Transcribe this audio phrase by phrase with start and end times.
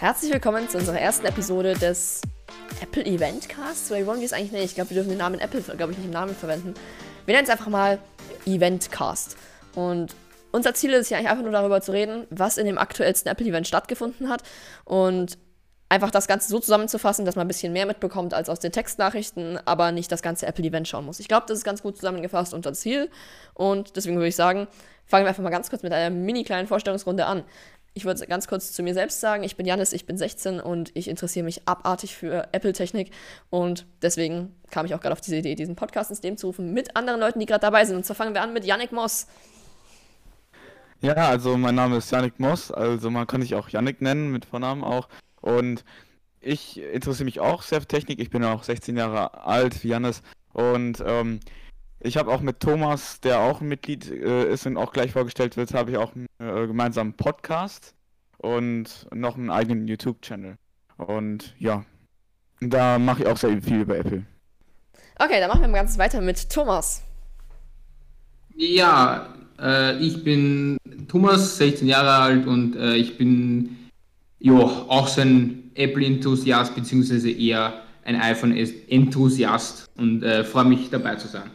[0.00, 2.22] Herzlich willkommen zu unserer ersten Episode des
[2.80, 3.90] Apple Eventcasts.
[3.90, 4.64] Oder wie wollen wir es eigentlich nennen?
[4.64, 6.72] Ich glaube, wir dürfen den Namen Apple, glaube ich, nicht im Namen verwenden.
[7.26, 7.98] Wir nennen es einfach mal
[8.46, 9.36] Eventcast.
[9.74, 10.16] Und
[10.52, 13.66] unser Ziel ist ja eigentlich einfach nur darüber zu reden, was in dem aktuellsten Apple-Event
[13.66, 14.42] stattgefunden hat.
[14.86, 15.36] Und
[15.90, 19.58] einfach das Ganze so zusammenzufassen, dass man ein bisschen mehr mitbekommt als aus den Textnachrichten,
[19.66, 21.20] aber nicht das ganze Apple-Event schauen muss.
[21.20, 23.10] Ich glaube, das ist ganz gut zusammengefasst unser Ziel.
[23.52, 24.66] Und deswegen würde ich sagen,
[25.04, 27.44] fangen wir einfach mal ganz kurz mit einer mini kleinen Vorstellungsrunde an.
[27.92, 30.92] Ich würde ganz kurz zu mir selbst sagen, ich bin Janis, ich bin 16 und
[30.94, 33.10] ich interessiere mich abartig für Apple-Technik
[33.50, 36.72] und deswegen kam ich auch gerade auf diese Idee, diesen Podcast ins Leben zu rufen
[36.72, 37.96] mit anderen Leuten, die gerade dabei sind.
[37.96, 39.26] Und zwar fangen wir an mit Yannick Moss.
[41.00, 44.44] Ja, also mein Name ist Yannick Moss, also man kann mich auch Yannick nennen, mit
[44.44, 45.08] Vornamen auch.
[45.40, 45.84] Und
[46.40, 50.22] ich interessiere mich auch sehr für Technik, ich bin auch 16 Jahre alt wie Janis
[50.52, 51.40] und ähm,
[52.00, 55.56] ich habe auch mit Thomas, der auch ein Mitglied äh, ist und auch gleich vorgestellt
[55.56, 57.94] wird, habe ich auch einen äh, gemeinsamen Podcast
[58.38, 60.56] und noch einen eigenen YouTube-Channel.
[60.96, 61.84] Und ja,
[62.60, 64.24] da mache ich auch sehr viel über Apple.
[65.18, 67.02] Okay, dann machen wir mal ganz weiter mit Thomas.
[68.56, 73.76] Ja, äh, ich bin Thomas, 16 Jahre alt und äh, ich bin
[74.38, 81.28] ja auch so ein Apple-Enthusiast, beziehungsweise eher ein iPhone-Enthusiast und äh, freue mich dabei zu
[81.28, 81.50] sein.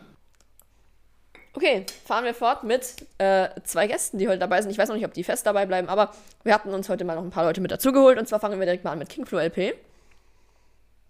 [1.56, 4.72] Okay, fahren wir fort mit äh, zwei Gästen, die heute dabei sind.
[4.72, 6.12] Ich weiß noch nicht, ob die fest dabei bleiben, aber
[6.44, 8.20] wir hatten uns heute mal noch ein paar Leute mit dazugeholt.
[8.20, 9.74] Und zwar fangen wir direkt mal an mit Kingflow LP.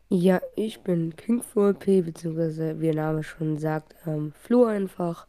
[0.10, 5.26] Ja, ich bin Kingflow LP, beziehungsweise wie der Name schon sagt, ähm, Flo einfach.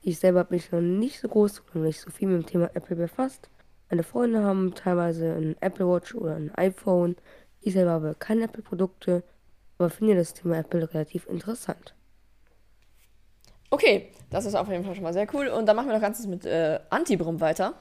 [0.00, 2.70] Ich selber habe mich noch nicht so groß und nicht so viel mit dem Thema
[2.72, 3.50] Apple befasst.
[3.90, 7.16] Meine Freunde haben teilweise ein Apple Watch oder ein iPhone.
[7.60, 9.22] Ich selber habe keine Apple-Produkte,
[9.76, 11.94] aber finde das Thema Apple relativ interessant.
[13.70, 15.48] Okay, das ist auf jeden Fall schon mal sehr cool.
[15.48, 17.74] Und dann machen wir noch ganzes mit äh, Antibrum weiter.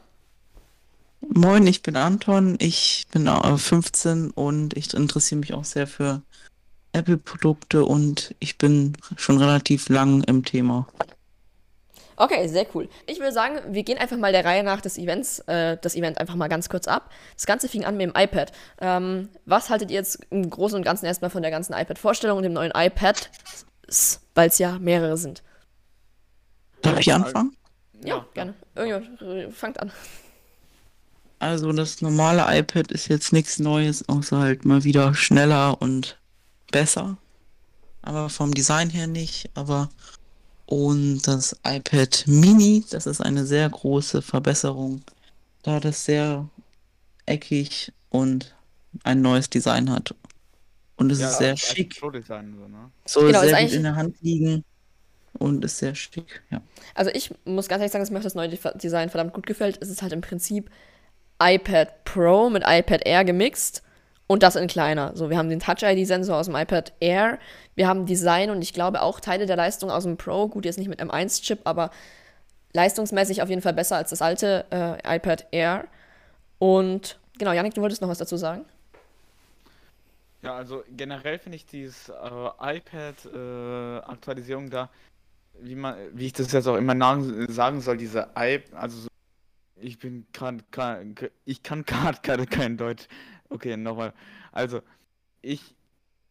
[1.21, 6.21] Moin, ich bin Anton, ich bin 15 und ich interessiere mich auch sehr für
[6.93, 10.87] Apple-Produkte und ich bin schon relativ lang im Thema.
[12.17, 12.87] Okay, sehr cool.
[13.07, 16.17] Ich würde sagen, wir gehen einfach mal der Reihe nach des Events, äh, das Event
[16.17, 17.09] einfach mal ganz kurz ab.
[17.35, 18.53] Das Ganze fing an mit dem iPad.
[18.79, 22.43] Ähm, was haltet ihr jetzt im Großen und Ganzen erstmal von der ganzen iPad-Vorstellung und
[22.43, 23.29] dem neuen iPad,
[24.33, 25.43] weil es ja mehrere sind?
[26.85, 27.55] Darf ich anfangen?
[28.01, 28.25] Ja, ja.
[28.33, 28.53] gerne.
[28.75, 29.91] Irgendjemand fangt an.
[31.39, 36.17] Also das normale iPad ist jetzt nichts Neues, außer halt mal wieder schneller und
[36.71, 37.17] besser.
[38.01, 39.49] Aber vom Design her nicht.
[39.53, 39.89] Aber
[40.65, 45.01] und das iPad Mini, das ist eine sehr große Verbesserung,
[45.63, 46.47] da das sehr
[47.25, 48.55] eckig und
[49.03, 50.15] ein neues Design hat.
[50.97, 51.95] Und es ja, ist sehr schick.
[51.99, 52.21] So, ne?
[53.05, 54.63] so genau, sehr gut in der Hand liegen
[55.37, 56.61] und ist sehr schick, ja.
[56.93, 59.77] Also ich muss ganz ehrlich sagen, dass mir das neue Design verdammt gut gefällt.
[59.81, 60.69] Es ist halt im Prinzip
[61.41, 63.83] iPad Pro mit iPad Air gemixt
[64.27, 65.11] und das in kleiner.
[65.15, 67.39] So, wir haben den Touch-ID-Sensor aus dem iPad Air,
[67.75, 70.77] wir haben Design und ich glaube auch Teile der Leistung aus dem Pro, gut, jetzt
[70.77, 71.91] nicht mit M1-Chip, aber
[72.73, 75.85] leistungsmäßig auf jeden Fall besser als das alte äh, iPad Air.
[76.59, 78.65] Und genau, Janik, du wolltest noch was dazu sagen?
[80.41, 84.89] Ja, also generell finde ich diese äh, iPad-Aktualisierung äh, da
[85.61, 86.95] wie man, wie ich das jetzt auch immer
[87.47, 89.07] sagen soll, diese I, also so,
[89.75, 90.63] ich bin gerade,
[91.45, 93.07] ich kann gerade kein Deutsch.
[93.49, 94.13] Okay, nochmal.
[94.51, 94.81] Also,
[95.41, 95.75] ich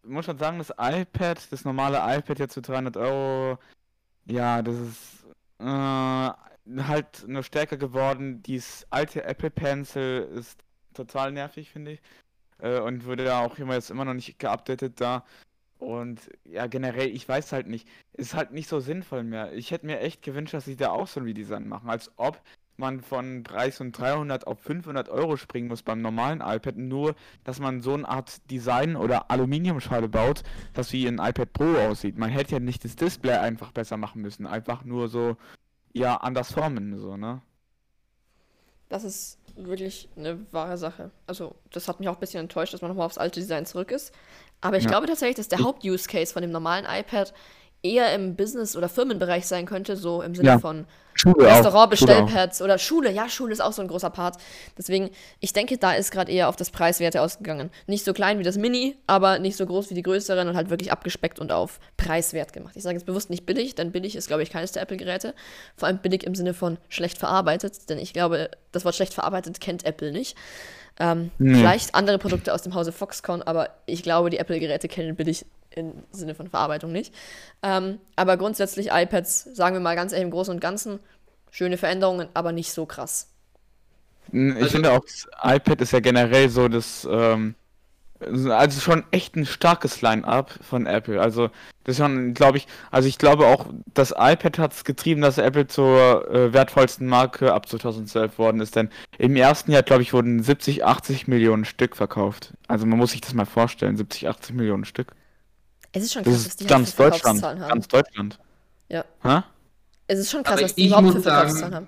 [0.03, 3.59] muss schon sagen, das iPad, das normale iPad jetzt für 300 Euro,
[4.27, 5.25] ja, das ist
[5.61, 8.43] äh, halt nur stärker geworden.
[8.43, 10.59] Dieses alte Apple Pencil ist
[10.95, 12.03] total nervig, finde ich.
[12.59, 15.25] Äh, und wurde ja auch immer jetzt immer noch nicht geupdatet da.
[15.79, 17.89] Und ja, generell, ich weiß halt nicht.
[18.13, 19.53] Ist halt nicht so sinnvoll mehr.
[19.53, 21.91] Ich hätte mir echt gewünscht, dass sie da auch so ein Redesign machen.
[21.91, 22.41] Als ob
[22.77, 26.77] man von Preis von 300 auf 500 Euro springen muss beim normalen iPad.
[26.77, 27.15] Nur,
[27.45, 30.43] dass man so eine Art Design oder Aluminiumschale baut,
[30.73, 32.19] das wie ein iPad Pro aussieht.
[32.19, 34.47] Man hätte ja nicht das Display einfach besser machen müssen.
[34.47, 35.37] Einfach nur so,
[35.93, 37.43] ja, anders formen, so, ne?
[38.95, 41.11] Das ist wirklich eine wahre Sache.
[41.27, 43.91] Also, das hat mich auch ein bisschen enttäuscht, dass man nochmal aufs alte Design zurück
[43.91, 44.15] ist.
[44.61, 44.91] Aber ich ja.
[44.91, 47.35] glaube tatsächlich, dass der Haupt-Use-Case von dem normalen iPad
[47.83, 50.59] eher im Business- oder Firmenbereich sein könnte, so im Sinne ja.
[50.61, 50.87] von
[51.25, 53.11] Schule Restaurant, Bestellpads oder Schule.
[53.11, 54.37] Ja, Schule ist auch so ein großer Part.
[54.79, 55.11] Deswegen,
[55.41, 57.71] ich denke, da ist gerade eher auf das Preiswerte ausgegangen.
[57.87, 60.71] Nicht so klein wie das Mini, aber nicht so groß wie die größeren und halt
[60.71, 62.77] wirklich abgespeckt und auf preiswert gemacht.
[62.77, 65.35] Ich sage jetzt bewusst nicht billig, denn billig ist, glaube ich, keines der Apple-Geräte.
[65.77, 69.61] Vor allem billig im Sinne von schlecht verarbeitet, denn ich glaube, das Wort schlecht verarbeitet
[69.61, 70.37] kennt Apple nicht.
[71.01, 71.55] Ähm, nee.
[71.55, 75.45] Vielleicht andere Produkte aus dem Hause Foxconn, aber ich glaube, die Apple-Geräte kennen billig
[75.77, 77.15] im Sinne von Verarbeitung nicht.
[77.63, 81.01] Ähm, aber grundsätzlich iPads, sagen wir mal ganz ehrlich im Großen und Ganzen,
[81.51, 83.31] schöne Veränderungen, aber nicht so krass.
[84.33, 87.55] Ich Also- finde auch, das iPad ist ja generell so das, ähm,
[88.21, 91.21] also schon echt ein starkes Line-up von Apple.
[91.21, 91.51] Also
[91.83, 95.37] das ist schon, glaube ich, also ich glaube auch, das iPad hat es getrieben, dass
[95.37, 98.77] Apple zur äh, wertvollsten Marke ab 2012 worden ist.
[98.77, 98.89] Denn
[99.19, 102.55] im ersten Jahr, glaube ich, wurden 70, 80 Millionen Stück verkauft.
[102.67, 105.09] Also man muss sich das mal vorstellen, 70, 80 Millionen Stück.
[105.95, 107.43] Es ist schon Das krass, dass ist die ganz halt so Deutschland.
[107.43, 107.61] Haben.
[107.61, 108.39] Ganz Deutschland.
[108.89, 109.05] Ja.
[109.23, 109.41] Hä?
[110.07, 111.87] Es ist schon krass, Aber dass die überhaupt für Verkaufszahlen sagen- haben.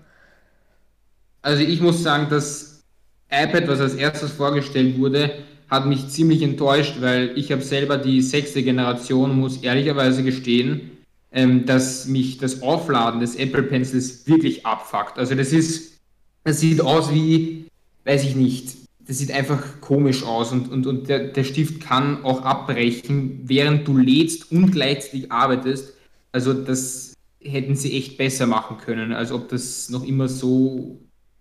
[1.43, 2.83] Also ich muss sagen, das
[3.31, 5.31] iPad, was als erstes vorgestellt wurde,
[5.69, 10.93] hat mich ziemlich enttäuscht, weil ich habe selber die sechste Generation, muss ehrlicherweise gestehen,
[11.33, 15.19] ähm, dass mich das Aufladen des Apple Pencils wirklich abfuckt.
[15.19, 15.99] Also das ist,
[16.45, 17.67] das sieht aus wie,
[18.05, 18.77] weiß ich nicht,
[19.07, 23.87] das sieht einfach komisch aus und, und, und der, der Stift kann auch abbrechen, während
[23.87, 25.95] du lädst und gleichzeitig arbeitest.
[26.33, 30.99] Also das hätten sie echt besser machen können, als ob das noch immer so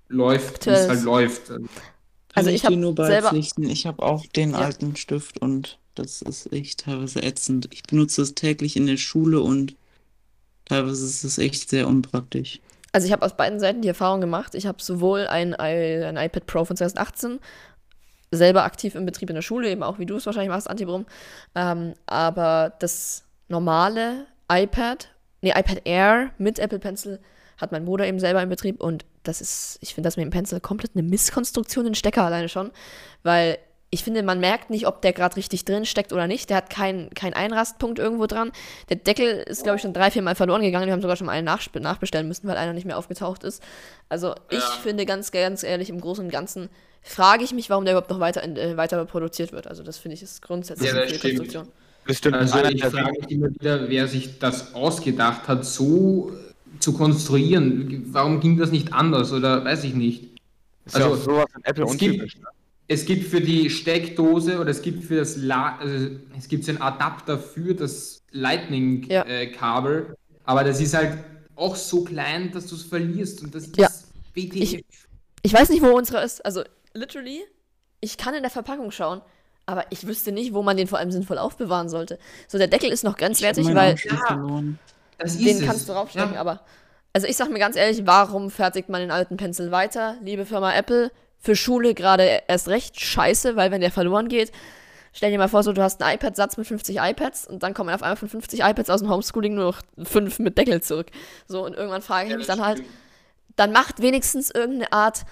[0.07, 1.49] läuft, wie es halt läuft.
[1.49, 1.65] Also
[2.33, 3.69] Kann ich dir hab nur selber- beipflichten.
[3.69, 4.57] Ich habe auch den Ja.
[4.59, 7.69] alten Stift und das ist echt teilweise ätzend.
[7.71, 9.75] Ich benutze es täglich in der Schule und
[10.65, 12.59] teilweise ist es echt sehr unpraktisch.
[12.95, 14.55] Also ich habe aus beiden Seiten die Erfahrung gemacht.
[14.55, 17.41] Ich habe sowohl ein, ein iPad Pro von 2018
[18.31, 21.05] selber aktiv im Betrieb in der Schule, eben auch wie du es wahrscheinlich machst, Antibrum.
[21.55, 25.09] Ähm, aber das normale iPad,
[25.41, 27.19] nee, iPad Air mit Apple Pencil
[27.57, 30.31] hat mein Bruder eben selber im Betrieb und das ist, ich finde das mit dem
[30.31, 32.71] Pencil komplett eine Misskonstruktion, den Stecker alleine schon,
[33.23, 33.57] weil
[33.95, 36.49] ich finde, man merkt nicht, ob der gerade richtig drin steckt oder nicht.
[36.49, 38.51] Der hat keinen kein Einrastpunkt irgendwo dran.
[38.89, 40.85] Der Deckel ist, glaube ich, schon drei, vier Mal verloren gegangen.
[40.87, 43.63] Wir haben sogar schon mal einen nachbestellen müssen, weil einer nicht mehr aufgetaucht ist.
[44.09, 46.67] Also ich finde ganz, ganz ehrlich, im Großen und Ganzen
[47.03, 49.65] frage ich mich, warum der überhaupt noch weiter, in, äh, weiter produziert wird.
[49.65, 51.69] Also das finde ich ist grundsätzlich Ja, eine das Fehlkonstruktion.
[52.05, 52.35] Das stimmt.
[52.35, 56.33] Also ich frage mich immer wieder, wer sich das ausgedacht hat, so
[56.79, 58.07] zu konstruieren.
[58.11, 60.31] Warum ging das nicht anders oder weiß ich nicht.
[60.85, 62.47] ist ja also, sowas in Apple es gibt- ne?
[62.87, 66.71] Es gibt für die Steckdose oder es gibt für das La also es gibt so
[66.71, 68.41] einen Adapter für das Ja.
[68.41, 71.17] Lightning-Kabel, aber das ist halt
[71.55, 73.87] auch so klein, dass du es verlierst und das Ja.
[73.87, 74.05] ist
[74.35, 74.81] WTF.
[75.41, 76.45] Ich weiß nicht, wo unsere ist.
[76.45, 77.41] Also, literally,
[78.01, 79.21] ich kann in der Verpackung schauen,
[79.65, 82.19] aber ich wüsste nicht, wo man den vor allem sinnvoll aufbewahren sollte.
[82.47, 85.65] So, der Deckel ist noch grenzwertig, weil ist den es.
[85.65, 86.41] kannst du draufstecken, Ja.
[86.41, 86.61] aber.
[87.13, 90.17] Also, ich sag mir ganz ehrlich, warum fertigt man den alten Pencil weiter?
[90.21, 91.11] Liebe Firma Apple,
[91.45, 94.51] für Schule gerade erst recht scheiße, weil wenn der verloren geht,
[95.13, 97.91] stell dir mal vor, so du hast einen iPad-Satz mit 50 iPads und dann kommen
[97.91, 101.11] auf einmal von 50 iPads aus dem Homeschooling nur noch fünf mit Deckel zurück.
[101.47, 102.81] So, und irgendwann frage ich mich dann halt,
[103.55, 105.25] dann macht wenigstens irgendeine Art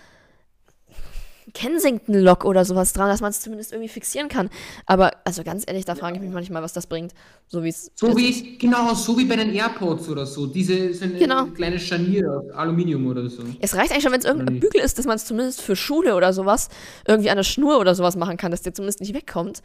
[1.54, 4.50] Kensington-Lock oder sowas dran, dass man es zumindest irgendwie fixieren kann.
[4.86, 7.14] Aber, also ganz ehrlich, da frage ich mich manchmal, was das bringt.
[7.48, 7.92] So wie es.
[7.96, 8.60] So wie, ist.
[8.60, 10.48] genau, so wie bei den AirPods oder so.
[10.48, 10.74] Diese
[11.04, 11.46] ein Genau.
[11.48, 13.44] kleines Scharnier Aluminium oder so.
[13.60, 14.60] Es reicht eigentlich schon, wenn es irgendein?
[14.60, 16.70] Bügel ist, dass man es zumindest für Schule oder sowas
[17.08, 19.62] irgendwie an der Schnur oder sowas machen kann, dass der zumindest nicht wegkommt.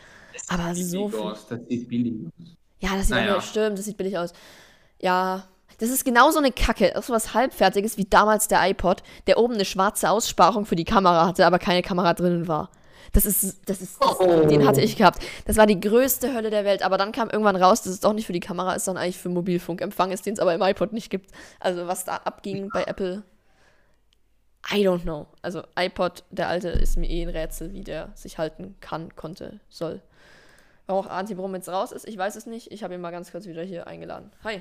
[0.49, 1.09] Aber so.
[1.09, 2.33] Billig aus, das sieht billig aus.
[2.81, 3.41] Ja, das sieht Naja.
[3.41, 4.33] stimmt, das sieht billig aus.
[5.01, 5.45] Ja,
[5.79, 9.39] das ist genau so eine Kacke, auch so was halbfertiges wie damals der iPod, der
[9.39, 12.71] oben eine schwarze Aussparung für die Kamera hatte, aber keine Kamera drinnen war.
[13.13, 14.45] Das ist, das ist, das, Oh.
[14.47, 15.23] den hatte ich gehabt.
[15.47, 18.13] Das war die größte Hölle der Welt, aber dann kam irgendwann raus, dass es doch
[18.13, 20.93] nicht für die Kamera ist, sondern eigentlich für Mobilfunkempfang ist, den es aber im iPod
[20.93, 21.31] nicht gibt.
[21.59, 23.23] Also was da abging bei Apple,
[24.71, 25.27] I don't know.
[25.41, 29.61] Also iPod, der alte, ist mir eh ein Rätsel, wie der sich halten kann, konnte,
[29.71, 30.03] soll.
[30.87, 32.73] Warum auch Antibrum jetzt raus ist, ich weiß es nicht.
[32.73, 34.33] Ich habe ihn mal ganz kurz wieder hier eingeladen.
[34.45, 34.61] Hi.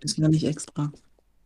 [0.00, 0.92] Ist gar nicht extra.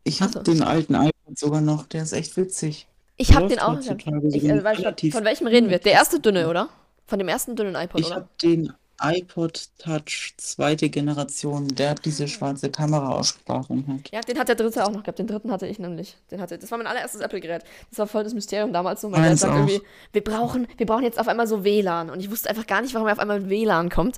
[0.04, 0.42] Ich habe so.
[0.42, 2.86] den alten iPod sogar noch, der ist echt witzig.
[3.16, 3.78] Ich habe den auch.
[3.78, 5.78] Ich, äh, schon, relativ von welchem reden wir?
[5.78, 6.68] Der erste dünne, oder?
[7.06, 8.16] Von dem ersten dünnen iPod, Ich oder?
[8.16, 14.10] habe den iPod Touch zweite Generation, der diese schwarze Kameraaussparung hat.
[14.12, 15.18] Ja, den hat der dritte auch noch gehabt.
[15.18, 16.16] Den dritten hatte ich nämlich.
[16.30, 17.62] Den hatte, das war mein allererstes Apple-Gerät.
[17.90, 19.08] Das war voll das Mysterium damals so.
[19.08, 19.80] Mein Dad sagt irgendwie,
[20.12, 22.10] wir brauchen, wir brauchen jetzt auf einmal so WLAN.
[22.10, 24.16] Und ich wusste einfach gar nicht, warum er auf einmal mit WLAN kommt.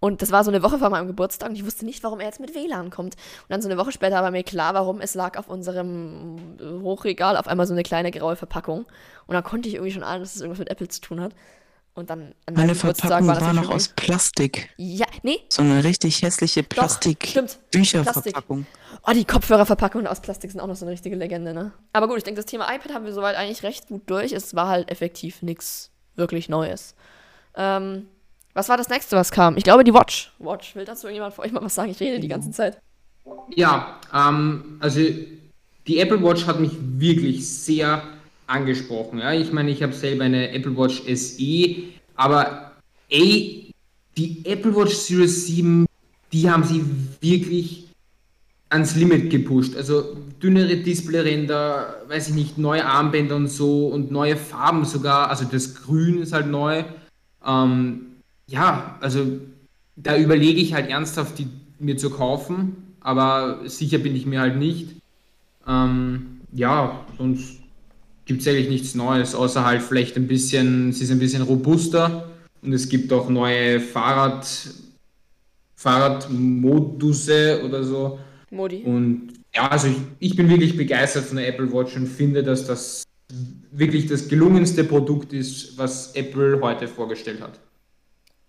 [0.00, 2.26] Und das war so eine Woche vor meinem Geburtstag und ich wusste nicht, warum er
[2.26, 3.14] jetzt mit WLAN kommt.
[3.14, 7.36] Und dann so eine Woche später war mir klar, warum es lag auf unserem Hochregal
[7.36, 8.86] auf einmal so eine kleine graue Verpackung.
[9.26, 11.32] Und dann konnte ich irgendwie schon ahnen, dass es irgendwas mit Apple zu tun hat.
[11.98, 14.70] Und dann an meinem Meine Geburtstag Verpackung war das war natürlich noch aus Plastik.
[14.76, 16.62] Ja, nee, So eine richtig hässliche.
[16.62, 18.66] Plastik-Bücherverpackung.
[19.06, 21.72] Oh, die Kopfhörerverpackungen aus Plastik sind auch noch so eine richtige Legende, ne?
[21.92, 24.32] Aber gut, ich denke, das Thema iPad haben wir soweit eigentlich recht gut durch.
[24.32, 26.94] Es war halt effektiv nichts wirklich Neues.
[27.56, 28.06] Ähm,
[28.54, 29.56] was war das nächste, was kam?
[29.56, 30.32] Ich glaube, die Watch.
[30.38, 30.76] Watch.
[30.76, 31.90] Will dazu irgendjemand vor euch mal was sagen?
[31.90, 32.78] Ich rede die ganze Zeit.
[33.54, 38.02] Ja, ähm, also die Apple Watch hat mich wirklich sehr
[38.48, 39.20] angesprochen.
[39.20, 39.32] Ja?
[39.32, 41.76] Ich meine, ich habe selber eine Apple Watch SE,
[42.16, 42.72] aber
[43.08, 43.72] ey,
[44.16, 45.86] die Apple Watch Series 7,
[46.32, 46.84] die haben sie
[47.20, 47.88] wirklich
[48.70, 49.76] ans Limit gepusht.
[49.76, 55.30] Also dünnere Displayränder, weiß ich nicht, neue Armbänder und so und neue Farben sogar.
[55.30, 56.84] Also das Grün ist halt neu.
[57.46, 58.06] Ähm,
[58.46, 59.24] ja, also
[59.96, 64.56] da überlege ich halt ernsthaft, die mir zu kaufen, aber sicher bin ich mir halt
[64.56, 64.96] nicht.
[65.66, 67.60] Ähm, ja, sonst
[68.28, 72.30] gibt es eigentlich nichts Neues, außer halt vielleicht ein bisschen, sie ist ein bisschen robuster
[72.62, 74.46] und es gibt auch neue Fahrrad,
[75.74, 78.20] Fahrradmodusse oder so.
[78.50, 78.82] Modi.
[78.84, 82.66] Und ja, also ich, ich bin wirklich begeistert von der Apple Watch und finde, dass
[82.66, 83.02] das
[83.70, 87.58] wirklich das gelungenste Produkt ist, was Apple heute vorgestellt hat.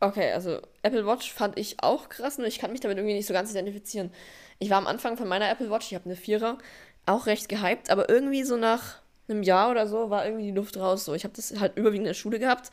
[0.01, 3.27] Okay, also Apple Watch fand ich auch krass, nur ich kann mich damit irgendwie nicht
[3.27, 4.11] so ganz identifizieren.
[4.59, 6.57] Ich war am Anfang von meiner Apple Watch, ich habe eine Vierer,
[7.05, 10.77] auch recht gehypt, aber irgendwie so nach einem Jahr oder so war irgendwie die Luft
[10.77, 11.05] raus.
[11.05, 12.71] So, ich habe das halt überwiegend in der Schule gehabt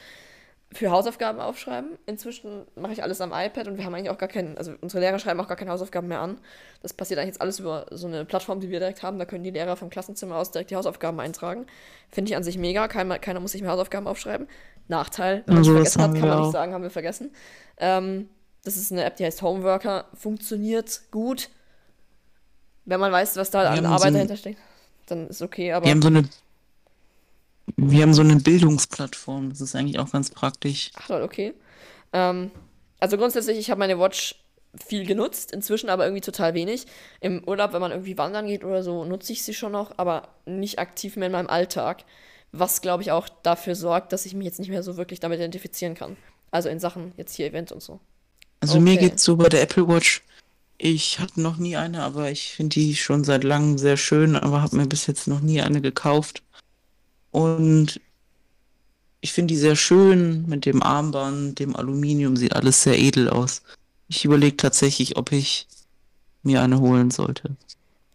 [0.73, 1.91] für Hausaufgaben aufschreiben.
[2.07, 5.01] Inzwischen mache ich alles am iPad und wir haben eigentlich auch gar keinen, also unsere
[5.01, 6.39] Lehrer schreiben auch gar keine Hausaufgaben mehr an.
[6.83, 9.19] Das passiert eigentlich jetzt alles über so eine Plattform, die wir direkt haben.
[9.21, 11.67] Da können die Lehrer vom Klassenzimmer aus direkt die Hausaufgaben eintragen.
[12.11, 12.89] Finde ich an sich mega.
[12.89, 14.49] Keiner, keiner muss sich mehr Hausaufgaben aufschreiben.
[14.89, 16.53] Nachteil, wenn man es Also, vergessen hat, kann man nicht auch.
[16.53, 17.31] sagen, haben wir vergessen.
[17.79, 18.29] Ähm,
[18.65, 20.07] das ist eine App, die heißt Homeworker.
[20.15, 21.49] Funktioniert gut.
[22.85, 24.59] Wenn man weiß, was da Wir an so Arbeit ein- dahinter steckt,
[25.07, 25.73] dann ist okay.
[25.73, 26.29] Aber Wir haben so eine,
[27.77, 29.51] wir haben so eine Bildungsplattform.
[29.51, 30.93] Das ist eigentlich auch ganz praktisch.
[30.95, 31.55] Ach lol, okay.
[32.13, 32.51] Ähm,
[33.01, 34.37] also grundsätzlich, ich habe meine Watch
[34.87, 36.87] viel genutzt, inzwischen aber irgendwie total wenig.
[37.21, 40.29] Im Urlaub, wenn man irgendwie wandern geht oder so, nutze ich sie schon noch, aber
[40.45, 42.05] nicht aktiv mehr in meinem Alltag.
[42.53, 45.39] Was, glaube ich, auch dafür sorgt, dass ich mich jetzt nicht mehr so wirklich damit
[45.39, 46.17] identifizieren kann.
[46.51, 48.01] Also in Sachen jetzt hier Event und so.
[48.61, 49.09] Also mir Okay.
[49.09, 50.23] geht's so bei der Apple Watch.
[50.79, 54.63] Ich hatte noch nie eine, aber ich finde die schon seit langem sehr schön, aber
[54.63, 56.43] habe mir bis jetzt noch nie eine gekauft.
[57.37, 58.01] Und
[59.21, 63.63] ich finde die sehr schön mit dem Armband, dem Aluminium, sieht alles sehr edel aus.
[64.09, 65.69] Ich überlege tatsächlich, ob ich
[66.43, 67.55] mir eine holen sollte.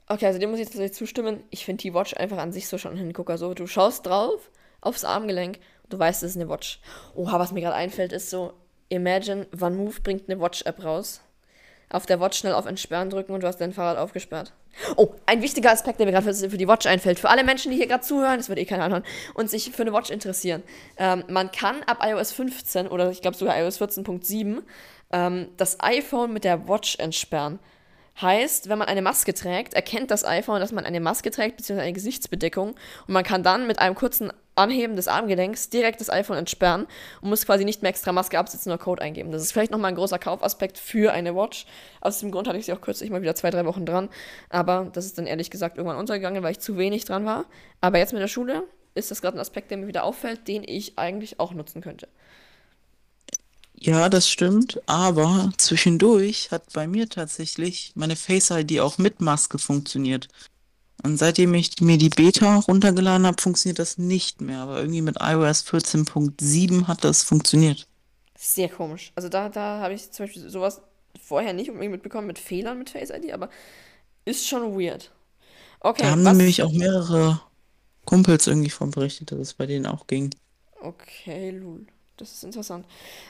[0.07, 1.43] Okay, also dem muss ich tatsächlich zustimmen.
[1.51, 3.37] Ich finde die Watch einfach an sich so schon ein Hingucker.
[3.37, 4.49] So, du schaust drauf,
[4.81, 5.59] aufs Armgelenk,
[5.89, 6.79] du weißt, es ist eine Watch.
[7.13, 8.53] Oha, was mir gerade einfällt, ist so,
[8.89, 11.21] imagine, OneMove bringt eine Watch-App raus.
[11.91, 14.53] Auf der Watch schnell auf Entsperren drücken und du hast dein Fahrrad aufgesperrt.
[14.95, 17.19] Oh, ein wichtiger Aspekt, der mir gerade für, die Watch einfällt.
[17.19, 19.81] Für alle Menschen, die hier gerade zuhören, das wird eh keiner anhören, und sich für
[19.81, 20.63] eine Watch interessieren.
[20.98, 24.62] Ähm, man kann ab iOS 15 oder ich glaube sogar iOS 14.7
[25.12, 27.60] ähm, das iPhone mit der Watch entsperren.
[28.21, 31.85] Heißt, wenn man eine Maske trägt, erkennt das iPhone, dass man eine Maske trägt, beziehungsweise
[31.85, 32.75] eine Gesichtsbedeckung.
[33.07, 36.85] Und man kann dann mit einem kurzen Anheben des Armgelenks direkt das iPhone entsperren
[37.21, 39.31] und muss quasi nicht mehr extra Maske absetzen oder Code eingeben.
[39.31, 41.65] Das ist vielleicht nochmal ein großer Kaufaspekt für eine Watch.
[41.99, 44.09] Aus dem Grund hatte ich sie auch kürzlich mal wieder zwei, drei Wochen dran.
[44.49, 47.45] Aber das ist dann ehrlich gesagt irgendwann untergegangen, weil ich zu wenig dran war.
[47.79, 48.63] Aber jetzt mit der Schule
[48.93, 52.07] ist das gerade ein Aspekt, der mir wieder auffällt, den ich eigentlich auch nutzen könnte.
[53.83, 59.57] Ja, das stimmt, aber zwischendurch hat bei mir tatsächlich meine Face ID auch mit Maske
[59.57, 60.27] funktioniert.
[61.03, 64.59] Und seitdem ich mir die Beta runtergeladen habe, funktioniert das nicht mehr.
[64.61, 67.88] Aber irgendwie mit iOS 14.7 hat das funktioniert.
[68.38, 69.11] Sehr komisch.
[69.15, 70.81] Also da, da habe ich zum Beispiel sowas
[71.21, 73.50] vorher nicht unbedingt mitbekommen mit Fehlern mit Face ID, aber
[74.25, 75.11] ist schon weird.
[75.81, 76.38] Okay, Da haben was?
[76.38, 77.41] nämlich auch mehrere
[78.05, 80.31] Kumpels irgendwie von berichtet, dass es bei denen auch ging.
[80.83, 81.85] Okay, lul.
[82.21, 82.85] Das ist interessant.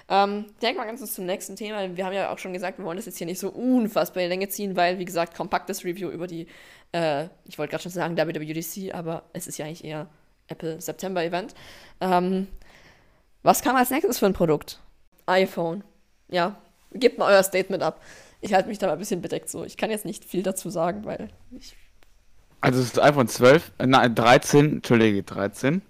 [0.09, 1.95] Ähm, denk mal ganz zum nächsten Thema.
[1.95, 4.29] Wir haben ja auch schon gesagt, wir wollen das jetzt hier nicht so unfassbar in
[4.29, 6.47] die Länge ziehen, weil, wie gesagt, kompaktes Review über die,
[6.91, 10.07] äh, ich wollte gerade schon sagen WWDC, aber es ist ja eigentlich eher
[10.47, 11.55] Apple September Event.
[12.01, 12.47] Ähm,
[13.43, 14.79] was kam als nächstes für ein Produkt?
[15.25, 15.83] iPhone.
[16.29, 16.57] Ja,
[16.93, 18.01] gebt mal euer Statement ab.
[18.41, 19.63] Ich halte mich da mal ein bisschen bedeckt so.
[19.63, 21.75] Ich kann jetzt nicht viel dazu sagen, weil ich
[22.59, 25.81] Also es ist iPhone 12, äh, nein, 13, Entschuldige, 13.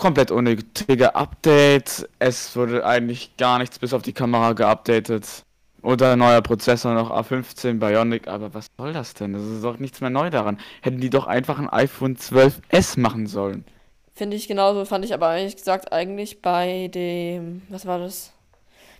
[0.00, 2.08] Komplett unnötige Update.
[2.18, 5.42] Es wurde eigentlich gar nichts bis auf die Kamera geupdatet.
[5.82, 9.34] Oder neuer Prozessor noch A15 Bionic, aber was soll das denn?
[9.34, 10.58] Das ist doch nichts mehr neu daran.
[10.80, 13.66] Hätten die doch einfach ein iPhone 12S machen sollen.
[14.14, 18.32] Finde ich genauso, fand ich aber ehrlich gesagt eigentlich bei dem, was war das?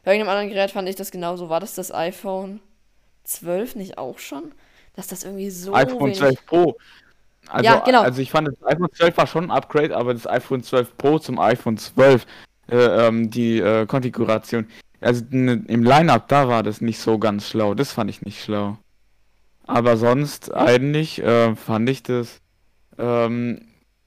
[0.04, 1.48] Bei irgendeinem anderen Gerät fand ich das genauso.
[1.48, 2.60] War das das iPhone
[3.24, 4.52] 12 nicht auch schon?
[4.96, 6.18] Dass das irgendwie so iPhone wenig...
[6.18, 6.76] 12 Pro.
[7.48, 8.02] Also, Ja, genau.
[8.02, 11.18] also ich fand das iPhone 12 war schon ein Upgrade, aber das iPhone 12 Pro
[11.18, 12.26] zum iPhone 12,
[12.70, 12.76] äh,
[13.08, 14.66] ähm, die äh, Konfiguration,
[15.00, 17.74] also n- im Lineup da war das nicht so ganz schlau.
[17.74, 18.78] Das fand ich nicht schlau.
[19.66, 22.38] Aber sonst eigentlich äh, fand ich das,
[22.98, 23.62] ähm,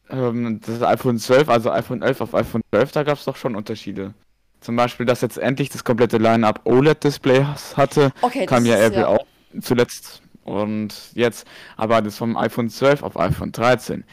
[0.10, 3.56] ähm, das iPhone 12, also iPhone 11 auf iPhone 12, da gab es doch schon
[3.56, 4.14] Unterschiede.
[4.62, 9.26] Zum Beispiel, dass jetzt endlich das komplette Lineup OLED-Display hatte Okay, kam ja Apple auch
[9.62, 11.48] zuletzt und jetzt,
[11.78, 14.04] aber das vom iPhone 12 auf iPhone 13.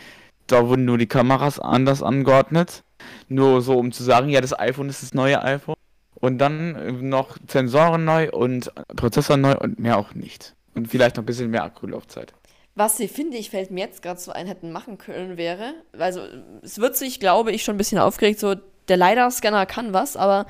[0.46, 2.82] Da wurden nur die Kameras anders angeordnet,
[3.28, 5.76] nur so um zu sagen, ja, das iPhone ist das neue iPhone
[6.14, 10.54] und dann äh, noch Sensoren neu und Prozessor neu und mehr auch nicht.
[10.74, 12.32] und vielleicht noch ein bisschen mehr Akkulaufzeit.
[12.74, 16.22] Was sie, finde ich, fällt mir jetzt gerade so ein, hätten machen können, wäre, also
[16.62, 18.54] es wird sich, glaube ich, schon ein bisschen aufgeregt, so
[18.88, 20.46] der LiDAR-Scanner kann was, aber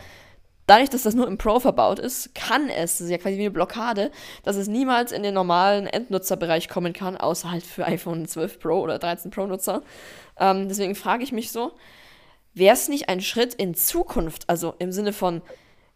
[0.70, 3.42] dadurch, dass das nur im Pro verbaut ist, kann es, das ist ja quasi wie
[3.42, 4.10] eine Blockade,
[4.44, 8.80] dass es niemals in den normalen Endnutzerbereich kommen kann, außer halt für iPhone 12 Pro
[8.80, 9.82] oder 13 Pro Nutzer.
[10.38, 11.72] Ähm, deswegen frage ich mich so,
[12.54, 15.42] wäre es nicht ein Schritt in Zukunft, also im Sinne von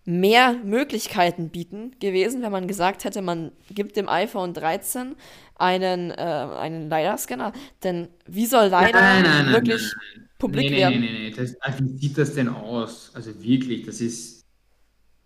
[0.04, 5.14] mehr Möglichkeiten bieten gewesen, wenn man gesagt hätte, man gibt dem iPhone 13
[5.54, 7.52] einen, äh, einen LiDAR-Scanner?
[7.83, 9.83] Denn wie soll LiDAR Nein, nein, nein, wirklich
[10.16, 10.28] nein.
[10.38, 11.00] publik werden?
[11.00, 11.31] nee, nee, nee.
[11.31, 13.12] Das, wie sieht das denn aus?
[13.14, 14.34] Also wirklich, das ist.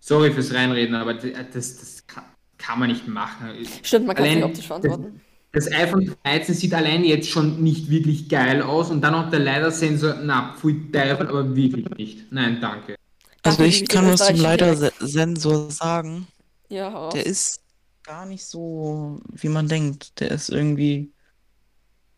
[0.01, 2.25] Sorry fürs Reinreden, aber das, das kann,
[2.57, 3.51] kann man nicht machen.
[3.83, 5.21] Stimmt, man kann es Allein nicht optisch verantworten.
[5.53, 9.41] Das iPhone 13 sieht allein jetzt schon nicht wirklich geil aus und dann noch der
[9.41, 12.31] LiDAR-Sensor, na, pfui Teufel, aber wirklich nicht.
[12.31, 12.97] Nein, danke.
[13.43, 14.37] Also ich kann was zum.
[14.37, 16.27] LiDAR-Sensor sagen.
[16.69, 17.61] Ja, hau Der ist
[18.03, 20.21] gar nicht so, wie man denkt.
[20.21, 21.13] Der ist irgendwie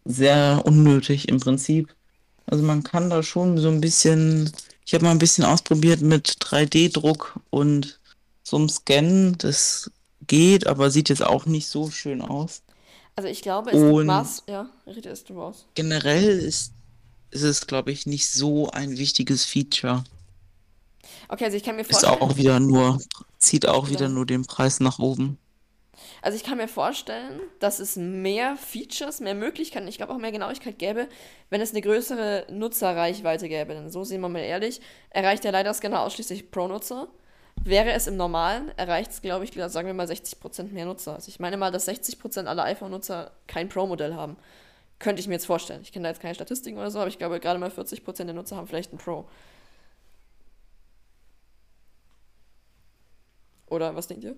[0.05, 1.95] sehr unnötig im Prinzip.
[2.47, 4.51] Also man kann da schon so ein bisschen,
[4.91, 8.01] ich habe mal ein bisschen ausprobiert mit 3D-Druck und
[8.43, 9.39] so einem Scannen.
[9.39, 9.89] Das
[10.27, 12.63] geht, aber sieht jetzt auch nicht so schön aus.
[13.15, 14.43] Also ich glaube, es Und- Maß...
[14.49, 15.65] Ja, rede erst du raus.
[15.77, 16.73] Generell ist,
[17.31, 20.03] ist es, glaube ich, nicht so ein wichtiges Feature.
[21.29, 22.21] Okay, also ich kann mir Ist vorstellen...
[22.21, 23.01] auch wieder nur,
[23.39, 25.39] zieht auch wieder nur den Preis nach oben.
[26.23, 30.33] Also ich kann mir vorstellen, dass es mehr Features, mehr Möglichkeiten, ich glaube auch mehr
[30.33, 31.09] Genauigkeit gäbe,
[31.49, 33.75] wenn es eine größere Nutzerreichweite gäbe.
[33.75, 37.09] Denn so sehen wir mal ehrlich, erreicht der LiDAR-Scanner ausschließlich Pro-Nutzer.
[37.63, 41.15] Wäre es im Normalen, erreicht es, glaube ich, sagen wir mal 60% mehr Nutzer.
[41.15, 44.37] Also ich meine mal, dass 60% aller iPhone-Nutzer kein Pro-Modell haben.
[44.99, 45.81] Könnte ich mir jetzt vorstellen.
[45.83, 48.35] Ich kenne da jetzt keine Statistiken oder so, aber ich glaube, gerade mal 40% der
[48.35, 49.27] Nutzer haben vielleicht ein Pro.
[53.67, 54.37] Oder was denkt ihr?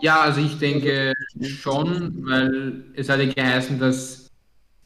[0.00, 4.30] Ja, also ich denke schon, weil es hat ja geheißen, dass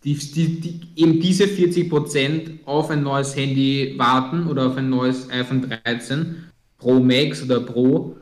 [0.02, 5.30] die, die, die, eben diese 40% auf ein neues Handy warten oder auf ein neues
[5.30, 6.44] iPhone 13
[6.78, 8.16] Pro Max oder Pro.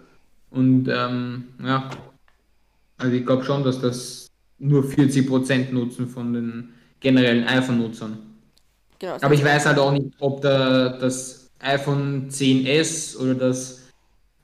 [0.50, 1.90] Und ähm, ja,
[2.98, 6.68] also ich glaube schon, dass das nur 40% nutzen von den
[7.00, 8.18] generellen iPhone-Nutzern.
[8.98, 13.88] Genau, Aber ich weiß halt auch nicht, ob da das iPhone 10s oder das,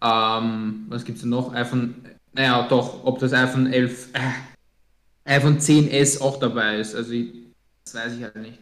[0.03, 1.55] ähm, was gibt es denn noch?
[1.55, 1.95] iPhone,
[2.33, 6.95] naja, doch, ob das iPhone 11, äh, iPhone 10s auch dabei ist.
[6.95, 7.33] Also, ich,
[7.85, 8.59] das weiß ich halt nicht.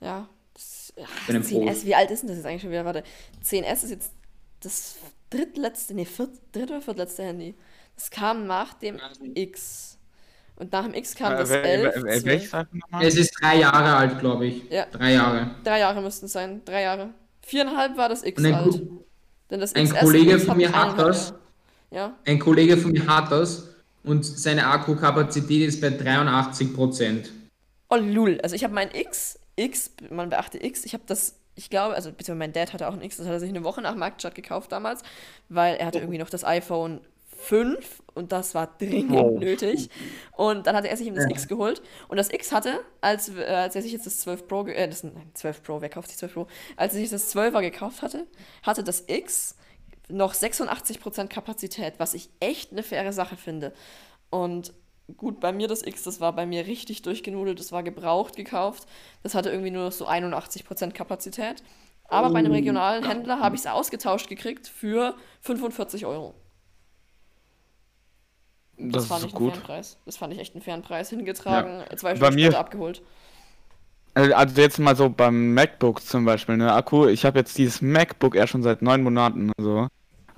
[0.00, 2.84] Ja, das, ach, dem 10S, wie alt ist denn das jetzt eigentlich schon wieder?
[2.84, 3.02] Warte,
[3.44, 4.12] 10S ist jetzt
[4.60, 4.96] das
[5.30, 7.54] drittletzte, nee, viert, dritt oder viertletzte Handy.
[7.96, 8.98] Das kam nach dem
[9.34, 9.98] X.
[10.56, 12.24] Und nach dem X kam das Äh, 11, wel- wel- 12.
[12.24, 13.04] welches iPhone nochmal?
[13.06, 14.68] Es ist drei Jahre alt, glaube ich.
[14.70, 14.86] Ja.
[14.86, 15.50] Drei Jahre.
[15.64, 17.10] Drei Jahre müssten es sein, drei Jahre.
[17.42, 18.82] Viereinhalb war das X alt.
[19.50, 21.28] Denn das ein XS Kollege von mir hat das.
[21.30, 21.40] Jahre.
[21.90, 23.68] Ja, Ein Kollege von mir hat das
[24.04, 27.30] und seine Akkukapazität ist bei 83 Prozent.
[27.88, 28.38] Oh, lul.
[28.42, 32.10] Also ich habe mein X, X, man beachte X, ich habe das, ich glaube, also
[32.10, 34.34] beziehungsweise mein Dad hatte auch ein X, das hat er sich eine Woche nach Marktstart
[34.34, 35.02] gekauft damals,
[35.48, 37.00] weil er hatte irgendwie noch das iPhone
[37.40, 39.38] 5 und das war dringend Wow.
[39.40, 39.88] nötig.
[40.32, 41.80] Und dann hatte er sich eben das X geholt.
[42.08, 45.04] Und das X hatte, als, äh, als er sich jetzt das 12 Pro, äh, das,
[45.04, 46.46] nein, 12 Pro, wer kauft sich 12 Pro?
[46.76, 48.26] Als er sich das 12er gekauft hatte,
[48.64, 49.54] hatte das X
[50.08, 53.72] noch 86% Kapazität, was ich echt eine faire Sache finde.
[54.30, 54.72] Und
[55.16, 58.86] gut, bei mir das X, das war bei mir richtig durchgenudelt, das war gebraucht gekauft.
[59.22, 61.62] Das hatte irgendwie nur noch so 81% Kapazität.
[62.10, 66.34] Aber bei einem regionalen Händler habe ich es ausgetauscht gekriegt für 45 Euro.
[68.78, 69.52] Das, fand ist ich so einen gut.
[69.54, 69.96] fairen Preis.
[70.06, 71.10] Das fand ich echt einen fairen Preis.
[71.10, 73.02] Hingetragen, zwei Bei Stunden mir- später abgeholt.
[74.14, 77.82] Also also jetzt mal so beim MacBook zum Beispiel, ne, Akku, ich habe jetzt dieses
[77.82, 79.86] MacBook erst schon seit neun Monaten, so.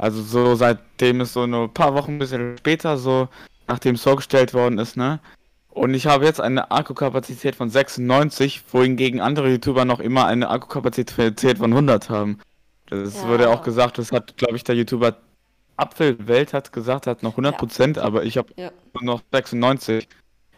[0.01, 3.29] Also so seitdem es so nur ein paar Wochen ein bisschen später, so
[3.69, 5.21] nachdem es vorgestellt worden ist, ne.
[5.69, 11.59] Und ich habe jetzt eine Akkukapazität von 96, wohingegen andere YouTuber noch immer eine Akkukapazität
[11.59, 12.39] von 100 haben.
[12.87, 13.29] Das Ja.
[13.29, 15.17] wurde auch gesagt, das hat, glaube ich, der YouTuber
[15.77, 18.71] Apfelwelt hat gesagt, hat noch 100%, aber ich habe Ja.
[18.95, 20.09] nur noch 96.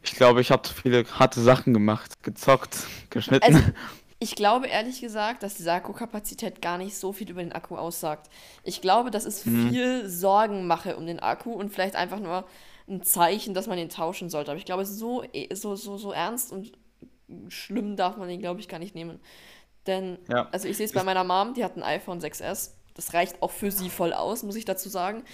[0.02, 3.54] Ich glaube, ich habe viele harte Sachen gemacht, gezockt, geschnitten.
[3.54, 3.70] Also,
[4.22, 8.30] ich glaube ehrlich gesagt, dass diese Akkukapazität gar nicht so viel über den Akku aussagt.
[8.62, 9.68] Ich glaube, das ist Mhm.
[9.70, 12.44] viel Sorgenmache um den Akku und vielleicht einfach nur
[12.88, 14.50] ein Zeichen, dass man ihn tauschen sollte.
[14.52, 16.72] Aber ich glaube, so, so, so, so ernst und
[17.48, 19.18] schlimm darf man ihn, glaube ich, gar nicht nehmen.
[19.86, 20.48] Denn, Ja.
[20.52, 22.74] also ich sehe es bei meiner Mom, die hat ein iPhone 6S.
[22.94, 25.24] Das reicht auch für sie voll aus, muss ich dazu sagen.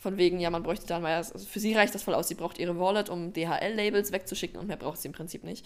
[0.00, 2.26] Von wegen, ja, man bräuchte dann mal, also für sie reicht das voll aus.
[2.26, 5.64] Sie braucht ihre Wallet, um DHL-Labels wegzuschicken und mehr braucht sie im Prinzip nicht.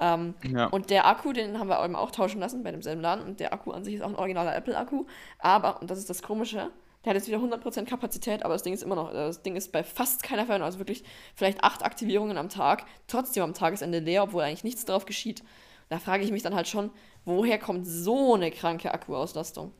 [0.00, 0.66] Ähm, Ja.
[0.68, 3.22] und der Akku, den haben wir eben auch tauschen lassen bei demselben Laden.
[3.22, 5.04] Und der Akku an sich ist auch ein originaler Apple-Akku.
[5.38, 6.70] Aber, und das ist das Komische,
[7.04, 9.72] Der hat jetzt wieder 100% Kapazität, aber das Ding ist immer noch, das Ding ist
[9.72, 14.22] bei fast keiner Verwendung, also wirklich vielleicht acht Aktivierungen am Tag, trotzdem am Tagesende leer,
[14.22, 15.42] obwohl eigentlich nichts darauf geschieht.
[15.90, 16.90] Da frage ich mich dann halt schon,
[17.26, 19.72] woher kommt so eine kranke Akkuauslastung?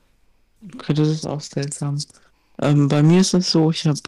[0.75, 1.97] Okay, das ist auch seltsam.
[2.61, 3.99] Ähm, bei mir ist es so, ich habe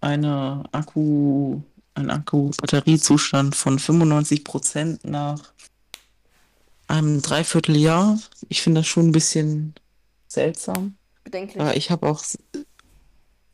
[0.00, 1.60] eine Akku,
[1.94, 5.52] einen Akku-Batteriezustand von 95% nach
[6.88, 8.18] einem Dreivierteljahr.
[8.48, 9.74] Ich finde das schon ein bisschen
[10.26, 10.96] seltsam.
[11.24, 11.62] Bedenklich.
[11.76, 12.22] Ich habe auch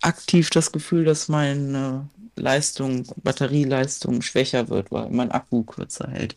[0.01, 6.37] aktiv das Gefühl, dass meine Leistung, Batterieleistung schwächer wird, weil mein Akku kürzer hält.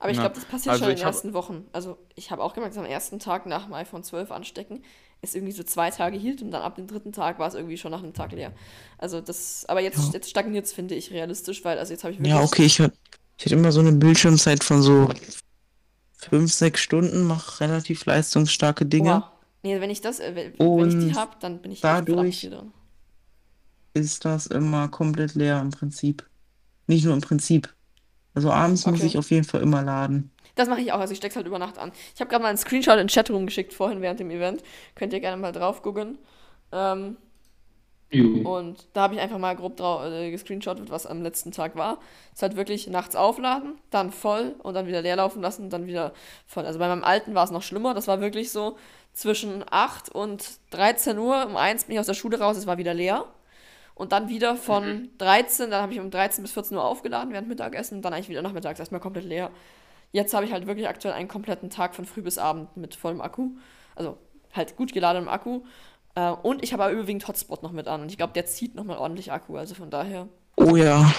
[0.00, 1.64] Aber ich Ja, glaube, das passiert also schon in den hab- ersten Wochen.
[1.72, 4.82] Also ich habe auch gemerkt, dass am ersten Tag nach dem iPhone 12 anstecken,
[5.22, 7.76] es irgendwie so zwei Tage hielt und dann ab dem dritten Tag war es irgendwie
[7.76, 8.52] schon nach einem Tag leer.
[8.98, 10.10] Also das, aber jetzt, Ja.
[10.12, 12.32] jetzt stagniert es, finde ich, realistisch, weil also jetzt habe ich wirklich.
[12.32, 12.94] Ja, okay, ich hatte
[13.36, 15.08] ich hatte immer so eine Bildschirmzeit von so
[16.16, 19.10] fünf, sechs Stunden, mache relativ leistungsstarke Dinge.
[19.10, 19.32] Boah.
[19.64, 22.42] Nee, wenn ich das, äh, wenn, wenn ich die Und habe, dann bin ich dadurch-
[22.42, 22.72] drin.
[23.94, 26.24] Ist das immer komplett leer im Prinzip.
[26.86, 27.72] Nicht nur im Prinzip.
[28.38, 29.06] Also abends muss Okay.
[29.06, 30.30] ich auf jeden Fall immer laden.
[30.54, 31.90] Das mache ich auch, also ich stecke es halt über Nacht an.
[32.14, 34.62] Ich habe gerade mal einen Screenshot in den Chatroom geschickt vorhin während dem Event.
[34.94, 36.18] Könnt ihr gerne mal drauf gucken.
[36.72, 37.16] Ähm.
[38.44, 41.98] Und da habe ich einfach mal grob drauf äh, gescreenshottet, was am letzten Tag war.
[42.32, 45.86] Ist halt wirklich nachts aufladen, dann voll und dann wieder leer laufen lassen und dann
[45.86, 46.14] wieder
[46.46, 46.64] voll.
[46.64, 47.92] Also bei meinem alten war es noch schlimmer.
[47.92, 48.78] Das war wirklich so
[49.12, 51.44] zwischen 8 und 13 Uhr.
[51.46, 53.26] Um 1 bin ich aus der Schule raus, es war wieder leer.
[53.98, 57.48] Und dann wieder von 13, dann habe ich um 13 bis 14 Uhr aufgeladen während
[57.48, 59.50] Mittagessen und dann eigentlich wieder nachmittags erstmal komplett leer.
[60.12, 63.20] Jetzt habe ich halt wirklich aktuell einen kompletten Tag von früh bis Abend mit vollem
[63.20, 63.56] Akku.
[63.96, 64.16] Also
[64.54, 65.62] halt gut geladenem Akku.
[66.14, 68.02] Äh, und ich habe aber überwiegend Hotspot noch mit an.
[68.02, 69.56] Und ich glaube, der zieht nochmal ordentlich Akku.
[69.56, 70.28] Also von daher.
[70.56, 71.12] Oh ja.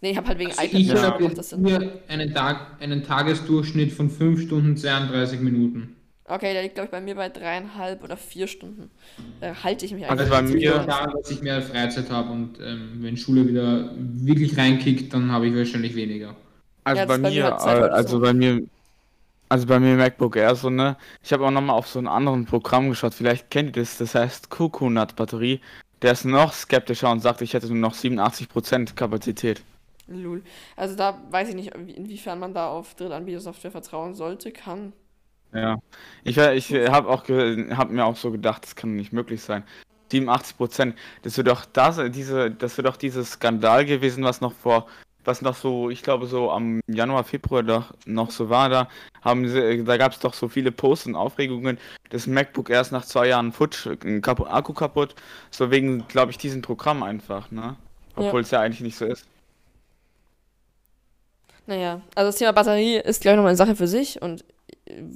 [0.00, 4.42] Nee, ich habe halt wegen Also iPad ich habe einen, Tag, einen Tagesdurchschnitt von 5
[4.42, 5.95] Stunden 32 Minuten.
[6.28, 8.90] Okay, der liegt, glaube ich, bei mir bei dreieinhalb oder vier Stunden.
[9.40, 10.30] Da halte ich mich Also eigentlich.
[10.30, 14.56] bei ganz mir- daran, dass ich mehr Freizeit habe und ähm, wenn Schule wieder wirklich
[14.58, 16.34] reinkickt, dann habe ich wahrscheinlich weniger.
[16.82, 18.20] Also Ja, bei bei mir mir, halt also so.
[18.20, 18.62] bei mir,
[19.48, 20.96] also bei mir MacBook Air so, ne?
[21.22, 24.14] Ich habe auch nochmal auf so ein anderen Programm geschaut, vielleicht kennt ihr das, das
[24.16, 25.60] heißt Coconut Batterie.
[26.02, 29.62] Der ist noch skeptischer und sagt, ich hätte nur noch 87% Kapazität.
[30.08, 30.42] Lul.
[30.76, 34.92] Also da weiß ich nicht, wie- inwiefern man da auf Drittanbieter-Software vertrauen sollte, kann.
[35.56, 35.78] Ja.
[36.24, 39.64] Ich, ich habe auch hab mir auch so gedacht, das kann nicht möglich sein.
[40.12, 44.86] 87%, das wird doch das, diese, das wird doch dieses Skandal gewesen, was noch vor,
[45.24, 48.88] was noch so, ich glaube so am Januar, Februar doch noch so war, da
[49.22, 51.78] haben sie, da gab es doch so viele Posts und Aufregungen,
[52.10, 53.88] das MacBook erst nach zwei Jahren futsch,
[54.22, 55.16] Kap Akku kaputt,
[55.50, 57.76] so wegen, glaube ich, diesem Programm einfach, ne?
[58.14, 59.26] Obwohl es ja eigentlich nicht so ist.
[61.66, 64.44] Naja, also das Thema Batterie ist, glaube ich, nochmal eine Sache für sich und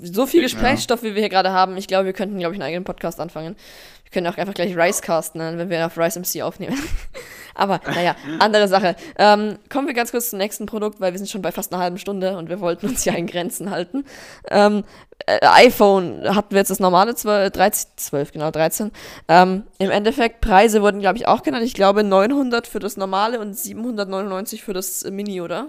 [0.02, 2.66] so viel Gesprächsstoff, wie wir hier gerade haben, ich glaube, wir könnten, glaube ich, einen
[2.68, 3.56] eigenen Podcast anfangen.
[4.04, 6.76] Wir können auch einfach gleich Ricecast nennen, wenn wir auf Rice MC aufnehmen.
[7.54, 8.96] Aber naja, andere Sache.
[9.18, 11.82] Ähm, kommen wir ganz kurz zum nächsten Produkt, weil wir sind schon bei fast einer
[11.82, 14.04] halben Stunde und wir wollten uns ja in Grenzen halten.
[14.50, 14.84] Ähm,
[15.26, 18.90] äh, iPhone hatten wir jetzt das normale 12, 13, 12 genau, 13.
[19.28, 21.64] Ähm, Im Endeffekt, Preise wurden, glaube ich, auch genannt.
[21.64, 25.68] Ich glaube 900 für das normale und 799 für das Mini, oder?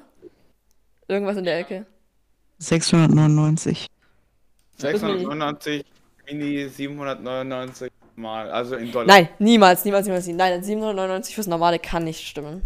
[1.08, 1.86] Irgendwas in der Ecke.
[2.60, 3.91] 699.
[4.82, 5.86] 699,
[6.28, 9.08] Mini 799 mal, also in Dollar.
[9.08, 10.28] Nein, niemals, niemals, niemals.
[10.28, 12.62] Nein, 799 fürs normale kann nicht stimmen.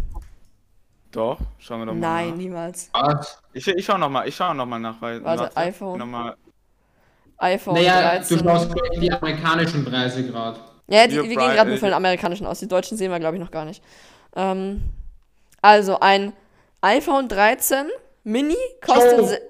[1.12, 2.36] Doch, schauen wir doch mal Nein, nach.
[2.36, 2.90] niemals.
[2.92, 3.40] Was?
[3.52, 5.98] Ich, ich schau noch mal, ich schau noch mal nach, weil Warte, iPhone.
[5.98, 6.36] Noch mal,
[7.38, 8.38] iPhone Naja, 13.
[8.38, 10.60] du schaust gleich die amerikanischen Preise gerade.
[10.88, 12.60] Ja, die, Wir gehen gerade nur von den amerikanischen aus.
[12.60, 13.82] Die deutschen sehen wir, glaube ich, noch gar nicht.
[14.34, 14.82] Ähm,
[15.62, 16.32] also, ein
[16.80, 17.88] iPhone 13
[18.24, 19.40] Mini kostet.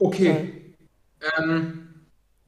[0.00, 0.06] Oh.
[0.08, 0.67] Okay.
[1.38, 1.88] Ähm,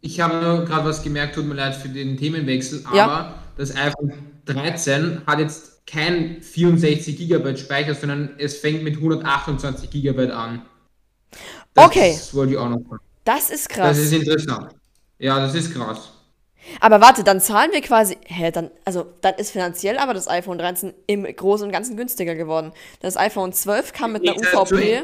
[0.00, 3.34] ich habe nur gerade was gemerkt, tut mir leid für den Themenwechsel, aber Ja.
[3.56, 4.12] das iPhone
[4.46, 10.62] 13 hat jetzt kein 64 GB Speicher, sondern es fängt mit 128 GB an.
[11.74, 12.12] Okay.
[12.12, 13.00] Das wollte ich auch noch sagen.
[13.24, 13.96] Das ist krass.
[13.96, 14.72] Das ist interessant.
[15.18, 16.10] Ja, das ist krass.
[16.80, 18.16] aber warte, dann zahlen wir quasi.
[18.24, 18.70] Hä, dann.
[18.84, 22.72] Also, dann ist finanziell aber das iPhone 13 im Großen und Ganzen günstiger geworden.
[23.00, 25.02] Das iPhone 12 kam mit einer sag zu- UVP.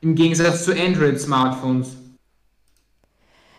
[0.00, 1.88] Im Gegensatz zu Android-Smartphones.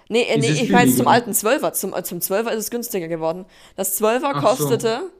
[0.09, 1.73] Nee, äh, nee ich meine zum alten 12er.
[1.73, 3.45] Zum, äh, zum 12er ist es günstiger geworden.
[3.75, 4.47] Das 12er Ach so.
[4.47, 5.11] kostete.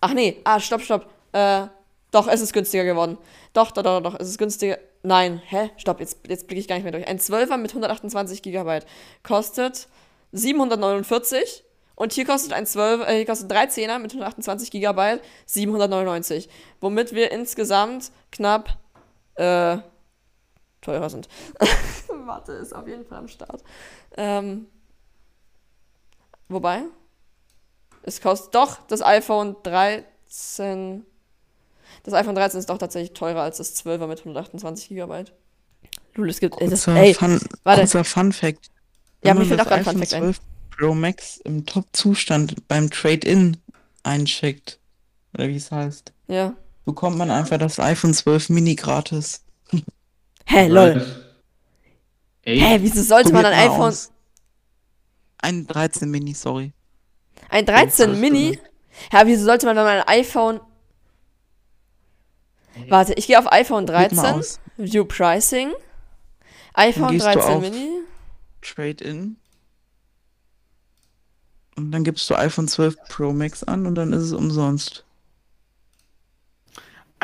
[0.00, 1.06] Ach nee, ah, stopp, stopp.
[1.32, 1.66] Äh,
[2.10, 3.18] doch, es ist günstiger geworden.
[3.52, 4.78] Doch, doch, doch, doch, es ist günstiger.
[5.02, 5.70] Nein, hä?
[5.76, 7.06] Stopp, jetzt, jetzt blicke ich gar nicht mehr durch.
[7.06, 8.80] Ein 12er mit 128 GB
[9.22, 9.88] kostet
[10.32, 11.64] 749.
[11.94, 16.48] Und hier kostet ein 12, äh, hier kostet ein 13er mit 128 GB 799.
[16.80, 18.76] Womit wir insgesamt knapp
[19.36, 19.78] äh,
[20.86, 21.28] teurer sind.
[22.08, 23.62] Warte, ist auf jeden Fall am Start.
[24.16, 24.66] Ähm,
[26.48, 26.82] Wobei?
[28.02, 31.04] Es kostet doch das iPhone 13.
[32.04, 35.24] Das iPhone 13 ist doch tatsächlich teurer als das 12er mit 128 GB.
[36.14, 36.54] Lul, es gibt.
[36.54, 37.80] Das, Kurzer, ey, Fun, warte.
[37.80, 38.70] kurzer Fun Fact.
[39.24, 40.22] Ja, Wenn mir man fällt das auch gerade ein Fun iPhone Fact ein.
[40.22, 40.40] 12
[40.78, 43.56] Pro Max im Top-Zustand beim Trade-In
[44.02, 44.78] eincheckt,
[45.34, 46.54] oder wie es heißt, ja.
[46.84, 49.42] bekommt man einfach das iPhone 12 Mini gratis.
[50.46, 51.04] Hä, lol.
[52.42, 53.88] Ey, Hä, wieso sollte man ein iPhone.
[53.88, 54.12] aus.
[55.38, 56.72] Ein 13 Mini, sorry.
[57.48, 58.58] Ein 13 krass, Mini?
[59.12, 60.60] Ja, wieso sollte man dann ein iPhone.
[62.88, 64.38] Warte, ich gehe auf iPhone Probiert mal 13.
[64.38, 64.60] aus.
[64.76, 65.72] View Pricing.
[66.74, 67.88] iPhone gehst du 13 auf- Mini.
[68.62, 69.36] Trade-In.
[71.76, 75.04] Und dann gibst du iPhone 12 Pro Max an und dann ist es umsonst.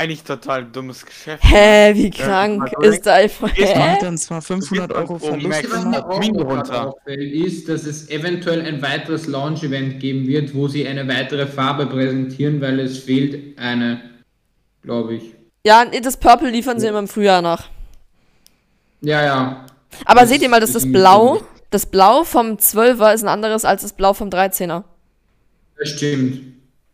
[0.02, 1.44] Eigentlich total dummes Geschäft.
[1.44, 3.52] Hä, wie krank mal ist der iPhone?
[3.54, 3.90] Gehst Das Hä?
[3.92, 6.94] macht dann zwar 500 beim Euro Verlust runter.
[7.06, 12.60] ist, dass es eventuell ein weiteres Launch-Event geben wird, wo sie eine weitere Farbe präsentieren,
[12.60, 14.02] weil es fehlt eine,
[14.82, 15.34] glaube ich.
[15.64, 17.68] Ja, nee, das Purple liefern sie immer im Frühjahr nach.
[19.02, 19.66] Ja, ja.
[20.04, 23.28] Aber Das seht ihr mal, dass ist das Blau, das Blau vom 12er ist ein
[23.28, 24.82] anderes als das Blau vom 13er.
[25.78, 26.40] Das stimmt.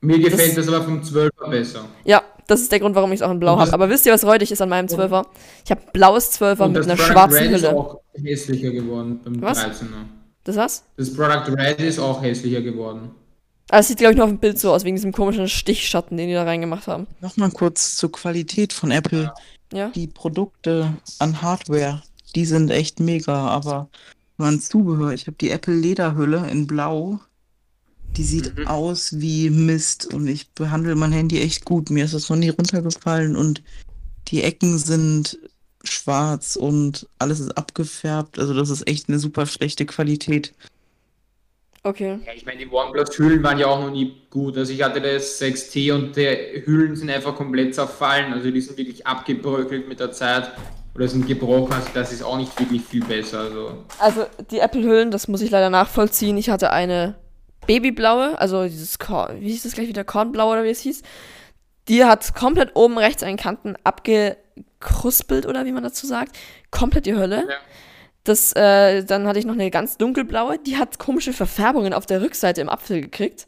[0.03, 1.87] Mir gefällt das, aber vom 12er besser.
[2.05, 3.67] Ja, das ist der Grund, warum ich es auch in Blau habe.
[3.67, 5.25] das- Aber wisst ihr, was räudig ist an meinem 12er?
[5.65, 7.77] Ich habe blaues 12er Und mit das einer Product schwarzen Red ist Hülle.
[7.77, 9.59] auch hässlicher geworden beim Was?
[9.65, 10.05] 13er.
[10.45, 10.83] Das was?
[10.97, 13.11] Das Product Red ist auch hässlicher geworden.
[13.71, 16.17] Ah, es sieht, glaube ich, nur auf dem Bild so aus, wegen diesem komischen Stichschatten,
[16.17, 17.07] den die da reingemacht haben.
[17.21, 19.31] Nochmal kurz zur Qualität von Apple.
[19.75, 19.91] Ja?
[19.91, 22.03] Die Produkte an Hardware,
[22.35, 23.89] die sind echt mega, aber
[24.39, 27.21] mein Zubehör, ich habe die Apple Lederhülle in Blau,
[28.17, 28.67] die sieht Mhm.
[28.67, 31.91] aus wie Mist und ich behandle mein Handy echt gut.
[31.91, 33.63] Mir ist das noch nie runtergefallen und
[34.29, 35.39] die Ecken sind
[35.85, 38.39] schwarz und alles ist abgefärbt.
[38.39, 40.53] Also das ist echt eine super schlechte Qualität.
[41.85, 42.19] Okay.
[42.27, 44.57] Ja, ich meine, die OnePlus-Hüllen waren ja auch noch nie gut.
[44.59, 48.33] Also ich hatte das 6T und die Hüllen sind einfach komplett zerfallen.
[48.33, 50.51] Also die sind wirklich abgebröckelt mit der Zeit
[50.95, 51.73] oder sind gebrochen.
[51.73, 53.41] Also das ist auch nicht wirklich viel besser.
[53.41, 56.37] Also Also, die Apple-Hüllen, das muss ich leider nachvollziehen.
[56.37, 57.15] Ich hatte eine
[57.69, 60.03] babyblaue, also dieses Korn, wie hieß das gleich wieder?
[60.03, 61.03] Kornblau oder wie es hieß.
[61.87, 66.37] Die hat komplett oben rechts einen Kanten abgekruspelt oder wie man dazu sagt.
[66.71, 67.45] Komplett die Hölle.
[67.49, 67.57] Ja.
[68.25, 72.21] Das, äh, dann hatte ich noch eine ganz dunkelblaue, die hat komische Verfärbungen auf der
[72.21, 73.47] Rückseite im Apfel gekriegt.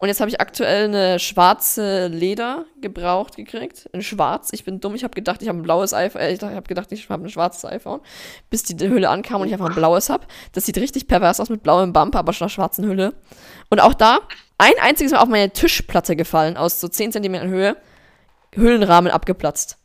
[0.00, 3.88] Und jetzt habe ich aktuell eine schwarze Leder gebraucht gekriegt.
[3.92, 4.50] In schwarz.
[4.52, 6.20] Ich bin dumm, ich habe gedacht, ich habe ein blaues iPhone.
[6.22, 8.00] Äh, ich habe gedacht, ich habe ein schwarzes iPhone.
[8.48, 10.24] Bis die Hülle ankam und ich einfach ein blaues habe.
[10.52, 13.12] Das sieht richtig pervers aus mit blauem Bumper, aber schon einer schwarzen Hülle.
[13.70, 14.20] Und auch da
[14.56, 17.76] ein einziges Mal auf meine Tischplatte gefallen, aus so 10 cm Höhe.
[18.54, 19.78] Hüllenrahmen abgeplatzt.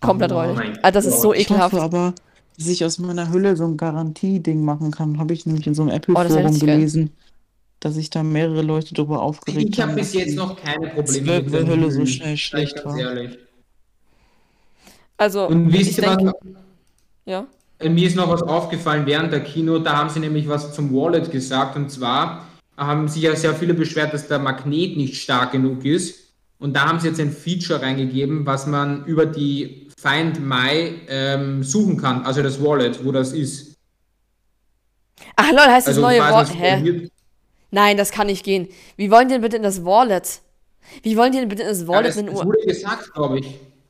[0.00, 0.56] Komplett Oh räudig.
[0.56, 1.38] mein Ah, das ist so Gott.
[1.38, 1.72] Ich ekelhaft.
[1.72, 2.14] hoffe aber,
[2.58, 5.18] dass ich aus meiner Hülle so ein Garantieding machen kann.
[5.18, 7.08] Habe ich nämlich in so einem Oh, Apple-Forum richtig geil.
[7.84, 9.96] Dass sich da mehrere Leute darüber aufgeregt ich habe haben.
[9.96, 12.84] bis dass jetzt die noch keine Probleme zwölfte den Hülle so schnell ich schlecht ganz
[12.84, 12.98] war.
[12.98, 13.38] ehrlich.
[15.16, 16.16] Also, Und wisst ich ihr was?
[16.16, 16.32] denke,
[17.26, 17.46] ja.
[17.78, 20.92] Äh, Mir ist noch was aufgefallen während der Kino, da haben sie nämlich was zum
[20.94, 25.52] Wallet gesagt und zwar haben sich ja sehr viele beschwert, dass der Magnet nicht stark
[25.52, 30.40] genug ist und da haben sie jetzt ein Feature reingegeben, was man über die Find
[30.44, 33.76] My ähm, suchen kann, also das Wallet, wo das ist.
[35.36, 37.12] Ach lol, heißt das Also neue quasi Wallet.
[37.74, 38.68] Das Nein, das kann nicht gehen.
[38.96, 40.40] Wie wollen die denn bitte in das Wallet?
[41.02, 43.38] Wie wollen die denn bitte in das Ja, Wallet, das, wenn das wurde gesagt, glaube
[43.40, 43.46] ich.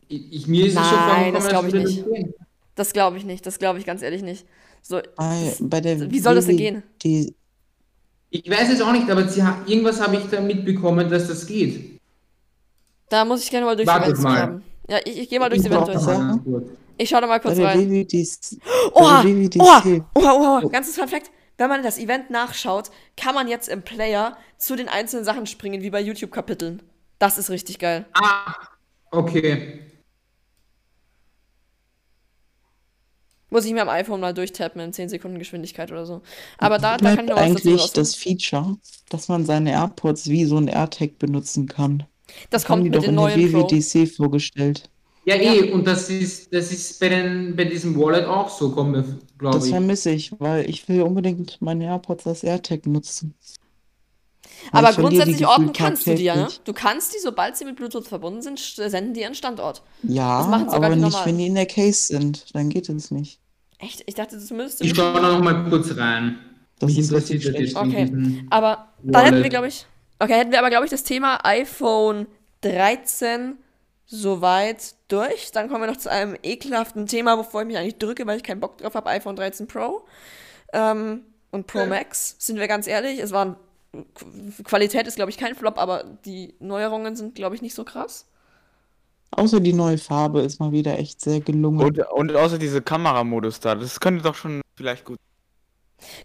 [0.08, 0.32] ich.
[0.32, 2.04] Ich mir ist es so Nein, vorgekommen, das als glaub ich nicht.
[2.04, 2.34] gehen.
[2.76, 3.46] Das glaube ich nicht.
[3.46, 4.46] Das glaube ich ganz ehrlich nicht.
[4.82, 6.82] So, Bei, bei der wie soll das denn gehen?
[7.02, 7.34] Die,
[8.30, 12.00] Ich weiß es auch nicht, aber sie, irgendwas habe ich da mitbekommen, dass das geht.
[13.08, 14.38] da muss ich gerne mal durchs Wartet Event mal.
[14.40, 14.62] haben.
[14.88, 15.62] Ja, ich, ich gehe mal durch.
[15.62, 16.06] das.
[16.06, 16.64] Ganz gut.
[16.96, 18.06] Ich schaue da mal kurz rein.
[18.92, 19.24] Oha!
[19.58, 19.82] Oha!
[20.14, 20.32] Oha!
[20.34, 20.60] Oha!
[20.68, 21.30] Ganzes Fact.
[21.56, 25.82] Wenn man das Event nachschaut, kann man jetzt im Player zu den einzelnen Sachen springen,
[25.82, 26.82] wie bei YouTube-Kapiteln.
[27.18, 28.06] Das ist richtig geil.
[28.14, 28.54] Ah,
[29.10, 29.80] okay.
[33.50, 36.22] Muss ich mir am iPhone mal durchtappen in 10 Sekunden Geschwindigkeit oder so.
[36.58, 37.92] Aber da, da kann ich noch was dazu eigentlich raus.
[37.92, 38.76] das Feature,
[39.10, 42.02] dass man seine AirPods wie so ein AirTag benutzen kann.
[42.50, 43.70] Das haben kommt die mit doch den in der neuen Pro.
[43.70, 44.90] WWDC vorgestellt.
[45.26, 49.04] Ja, eh, und das ist, das ist bei, den, bei diesem Wallet auch so, glaube
[49.40, 49.70] Das ich.
[49.70, 53.34] vermisse ich, weil ich will unbedingt meine AirPods als AirTag nutzen.
[54.72, 56.48] Weil Aber grundsätzlich orten kannst du die ja, ne?
[56.64, 59.82] Du kannst die, sobald sie mit Bluetooth verbunden sind, senden die ihren Standort.
[60.02, 61.26] Ja, Das aber nicht, normalen.
[61.26, 62.54] wenn die in der Case sind.
[62.54, 63.40] Dann geht es nicht.
[63.78, 64.02] Echt?
[64.06, 64.80] Ich dachte zumindest.
[64.82, 66.38] Ich schaue da noch mal kurz rein.
[66.78, 68.44] Das Mich ist interessiert richtig das Okay.
[68.50, 69.50] Aber da hätten wir, Wallet.
[69.50, 69.86] glaube ich.
[70.18, 72.26] Okay, hätten wir aber, glaube ich, das Thema iPhone
[72.62, 73.56] 13
[74.14, 75.50] soweit durch.
[75.52, 78.42] Dann kommen wir noch zu einem ekelhaften Thema, wovor ich mich eigentlich drücke, weil ich
[78.42, 80.04] keinen Bock drauf habe, iPhone 13 Pro.
[80.72, 83.20] Ähm, und Pro Max, sind wir ganz ehrlich.
[83.20, 83.56] Es waren
[84.64, 88.26] Qualität ist, glaube ich, kein Flop, aber die Neuerungen sind, glaube ich, nicht so krass.
[89.30, 91.80] Außer die neue Farbe ist mal wieder echt sehr gelungen.
[91.80, 95.18] Und, und außer diese Kameramodus da, das könnte doch schon vielleicht gut.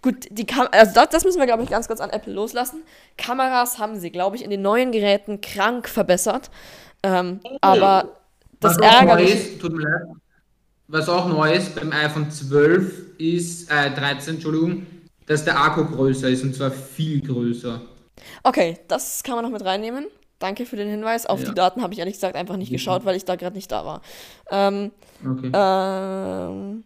[0.02, 2.84] Gut, die Kam also das, das müssen wir, glaube ich, ganz kurz an Apple loslassen.
[3.18, 6.52] Kameras haben sie, glaube ich, in den neuen Geräten krank verbessert.
[7.04, 8.16] Ähm, aber
[8.60, 10.02] das ist, tut mir leid,
[10.88, 14.86] was auch neu ist beim iPhone 12 ist, äh, 13, Entschuldigung,
[15.26, 17.82] dass der Akku größer ist und zwar viel größer.
[18.44, 20.06] Okay, das kann man noch mit reinnehmen.
[20.40, 21.26] Danke für den Hinweis.
[21.26, 21.50] Auf Ja.
[21.50, 23.86] die Daten habe ich ehrlich gesagt einfach nicht geschaut, weil ich da gerade nicht da
[23.86, 24.02] war.
[24.50, 24.92] Ähm,
[25.24, 25.52] Okay.
[25.54, 26.84] ähm,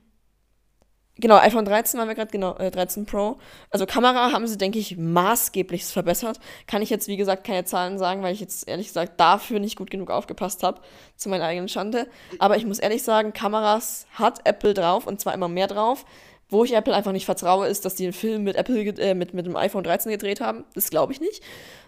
[1.17, 3.37] genau, iPhone 13 waren wir gerade, genau, äh, 13 Pro.
[3.69, 6.39] Also Kamera haben sie, denke ich, maßgeblich verbessert.
[6.67, 9.75] Kann ich jetzt, wie gesagt, keine Zahlen sagen, weil ich jetzt ehrlich gesagt dafür nicht
[9.75, 10.81] gut genug aufgepasst habe,
[11.15, 12.07] zu meiner eigenen Schande.
[12.39, 16.05] Aber ich muss ehrlich sagen, Kameras hat Apple drauf und zwar immer mehr drauf.
[16.49, 19.33] Wo ich Apple einfach nicht vertraue, ist, dass die einen Film mit Apple, äh, mit,
[19.33, 20.65] mit dem iPhone 13 gedreht haben.
[20.75, 21.41] Das glaube ich nicht.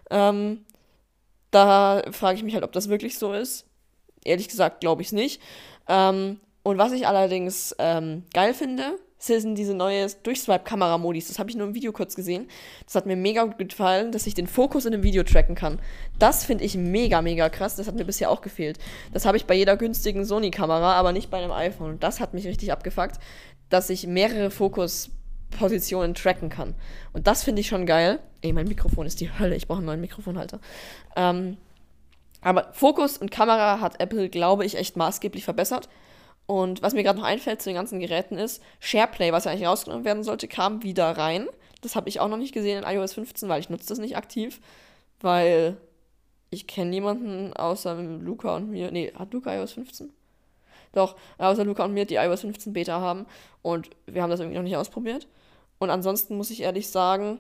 [0.10, 0.66] Ähm,
[1.52, 3.66] da frage ich mich halt, ob das wirklich so ist.
[4.24, 5.42] Ehrlich gesagt, glaube ich es nicht.
[5.88, 11.28] Ähm, und was ich allerdings ähm, geil finde, sind diese neue Durchswipe-Kamera-Modis.
[11.28, 12.48] Das habe ich nur im Video kurz gesehen.
[12.86, 15.80] Das hat mir mega gut gefallen, dass ich den Fokus in dem Video tracken kann.
[16.20, 17.76] Das finde ich mega, mega krass.
[17.76, 18.78] Das hat mir bisher auch gefehlt.
[19.14, 21.92] Das habe ich bei jeder günstigen Sony-Kamera, aber nicht bei einem iPhone.
[21.92, 23.20] Und das hat mich richtig abgefuckt,
[23.70, 26.76] dass ich mehrere Fokuspositionen tracken kann.
[27.14, 28.20] Und das finde ich schon geil.
[28.42, 29.56] Ey, mein Mikrofon ist die Hölle.
[29.56, 30.60] Ich brauche einen neuen Mikrofonhalter.
[31.16, 31.58] Ähm,
[32.42, 35.90] aber Fokus und Kamera hat Apple, glaube ich, echt maßgeblich verbessert.
[36.48, 39.68] Und was mir gerade noch einfällt zu den ganzen Geräten ist, SharePlay, was ja eigentlich
[39.68, 41.48] rausgenommen werden sollte, kam wieder rein.
[41.82, 44.16] Das habe ich auch noch nicht gesehen in iOS 15, weil ich nutze das nicht
[44.16, 44.62] aktiv.
[45.22, 45.78] Weil
[46.50, 48.92] ich kenne niemanden außer Luca und mir.
[48.92, 50.12] Nee, hat Luca iOS 15?
[50.94, 53.26] Doch, außer Luca und mir, die iOS 15 Beta haben.
[53.62, 55.28] Und wir haben das irgendwie noch nicht ausprobiert.
[55.80, 57.40] Und ansonsten muss ich ehrlich sagen,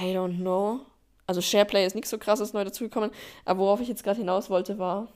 [0.00, 0.80] I don't know.
[1.26, 3.10] Also SharePlay ist nichts so krasses neu dazugekommen.
[3.44, 5.08] Aber worauf ich jetzt gerade hinaus wollte, war.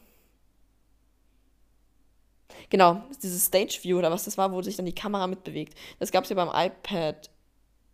[2.71, 5.75] Genau, dieses Stage View oder was das war, wo sich dann die Kamera mitbewegt.
[5.99, 7.31] Das gab es ja beim iPad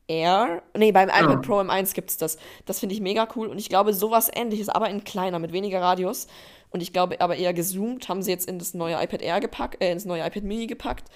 [0.09, 0.63] Air.
[0.77, 1.37] Nee, beim iPad Ja.
[1.37, 2.39] Pro M1 gibt es das.
[2.65, 3.49] Das finde ich mega cool.
[3.49, 6.27] Und ich glaube, sowas ähnliches, aber in kleiner, mit weniger Radius.
[6.71, 9.83] Und ich glaube, aber eher gezoomt, haben sie jetzt in das neue iPad Air gepackt,
[9.83, 11.09] äh, ins neue iPad Mini gepackt,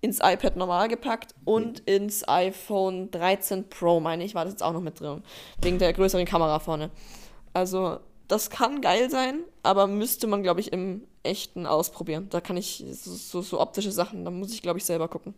[0.00, 4.72] ins iPad normal gepackt und ins iPhone 13 Pro, meine ich, war das jetzt auch
[4.72, 5.22] noch mit drin.
[5.62, 6.90] Wegen der größeren Kamera vorne.
[7.52, 12.28] Also, das kann geil sein, aber müsste man, glaube ich, im echten ausprobieren.
[12.30, 15.34] Da kann ich so, so, so optische Sachen, da muss ich, glaube ich, selber gucken.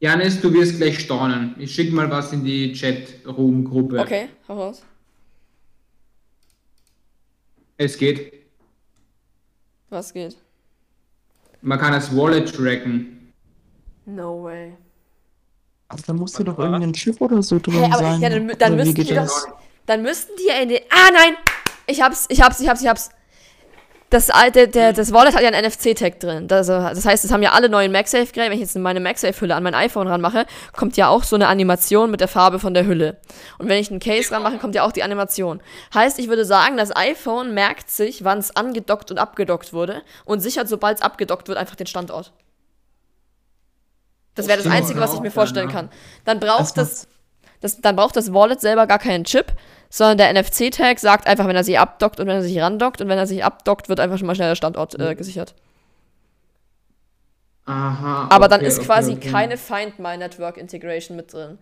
[0.00, 1.54] Janis, du wirst gleich staunen.
[1.58, 4.00] Ich schicke mal was in die Chat-Room-Gruppe.
[4.00, 4.82] Okay, hau raus.
[7.76, 8.32] Es geht.
[9.90, 10.36] Was geht?
[11.62, 13.32] Man kann das Wallet tracken.
[14.06, 14.76] No way.
[15.88, 18.20] Aber da muss ja doch irgendein Chip oder so drin Hey, aber sein.
[18.20, 19.46] ja, dann, dann müssten die das?
[19.46, 20.80] doch, dann müssten die ja in den.
[20.90, 21.34] Ah nein!
[21.86, 23.10] Ich hab's, ich hab's, ich hab's, ich hab's.
[24.10, 26.46] Das alte, der, das Wallet hat ja einen NFC-Tag drin.
[26.46, 28.50] Das, also, das heißt, es haben ja alle neuen MagSafe-Geräte.
[28.50, 32.10] Wenn ich jetzt meine MagSafe-Hülle an mein iPhone ranmache, kommt ja auch so eine Animation
[32.10, 33.16] mit der Farbe von der Hülle.
[33.58, 35.60] Und wenn ich einen Case ranmache, kommt ja auch die Animation.
[35.94, 40.40] Heißt, ich würde sagen, das iPhone merkt sich, wann es angedockt und abgedockt wurde und
[40.40, 42.32] sichert, sobald es abgedockt wird, einfach den Standort.
[44.34, 45.88] Das wäre das Einzige, was ich mir auch, vorstellen kann.
[46.24, 47.08] Dann braucht Das
[47.64, 49.54] das, dann braucht das Wallet selber gar keinen Chip,
[49.88, 53.08] sondern der NFC-Tag sagt einfach, wenn er sich abdockt und wenn er sich randockt und
[53.08, 55.54] wenn er sich abdockt, wird einfach schon mal schnell der Standort äh, gesichert.
[57.64, 58.26] Aha.
[58.28, 59.30] Aber dann okay, ist okay, quasi okay.
[59.30, 61.58] keine Find My Network Integration mit drin.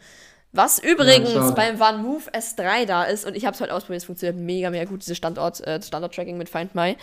[0.54, 1.54] Was übrigens schade.
[1.54, 4.84] beim OneMove S3 da ist, und ich habe es heute ausprobiert, es funktioniert mega, mega
[4.84, 6.96] gut, dieses Standort, äh, Standort-Tracking mit Find My.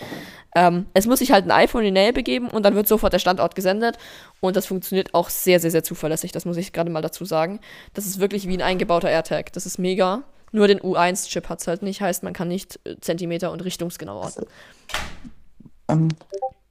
[0.56, 3.12] Ähm, es muss sich halt ein iPhone in die Nähe begeben und dann wird sofort
[3.12, 3.98] der Standort gesendet.
[4.40, 6.32] Und das funktioniert auch sehr, sehr, sehr zuverlässig.
[6.32, 7.60] Das muss ich gerade mal dazu sagen.
[7.96, 9.52] Das ist wirklich wie ein eingebauter AirTag.
[9.54, 10.22] Das ist mega.
[10.52, 12.02] Nur den U1-Chip hat es halt nicht.
[12.02, 14.46] Heißt, man kann nicht äh, Zentimeter und richtungsgenau orten.
[15.88, 16.10] Ähm,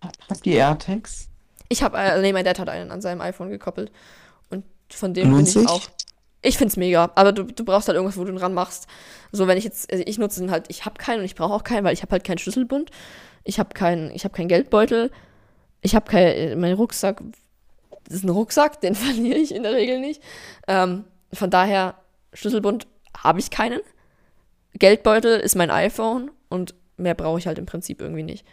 [0.00, 1.28] habt ihr AirTags?
[1.68, 3.90] Ich habe, äh, nee, mein Dad hat einen an seinem iPhone gekoppelt.
[4.48, 5.82] Und von dem Lohnt bin ich auch.
[6.40, 8.86] Ich find's mega, aber du, du brauchst halt irgendwas, wo du dran machst.
[9.32, 11.52] So, wenn ich jetzt, also ich nutze den halt, ich habe keinen und ich brauche
[11.52, 12.90] auch keinen, weil ich habe halt keinen Schlüsselbund.
[13.44, 15.10] Ich habe keinen, ich habe keinen Geldbeutel.
[15.80, 17.22] Ich habe keinen, mein Rucksack,
[18.04, 20.22] das ist ein Rucksack, den verliere ich in der Regel nicht.
[20.68, 21.96] Ähm, von daher,
[22.32, 22.86] Schlüsselbund
[23.16, 23.80] habe ich keinen.
[24.74, 28.44] Geldbeutel ist mein iPhone und mehr brauche ich halt im Prinzip irgendwie nicht.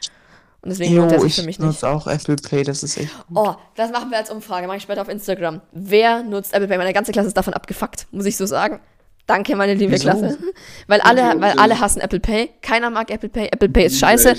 [0.66, 1.66] Und deswegen er sich ich für mich nicht.
[1.68, 3.38] nutze auch Apple Pay, das ist echt gut.
[3.38, 5.62] Oh, das machen wir als Umfrage, mache ich später auf Instagram.
[5.72, 6.80] Wer nutzt Apple Pay?
[6.80, 8.80] Meine ganze Klasse ist davon abgefuckt, muss ich so sagen.
[9.28, 10.04] Danke, meine liebe Wieso?
[10.10, 10.38] Klasse.
[10.88, 11.42] Weil alle, Wieso?
[11.42, 12.50] weil alle hassen Apple Pay.
[12.62, 13.48] Keiner mag Apple Pay.
[13.52, 14.36] Apple Pay ist scheiße.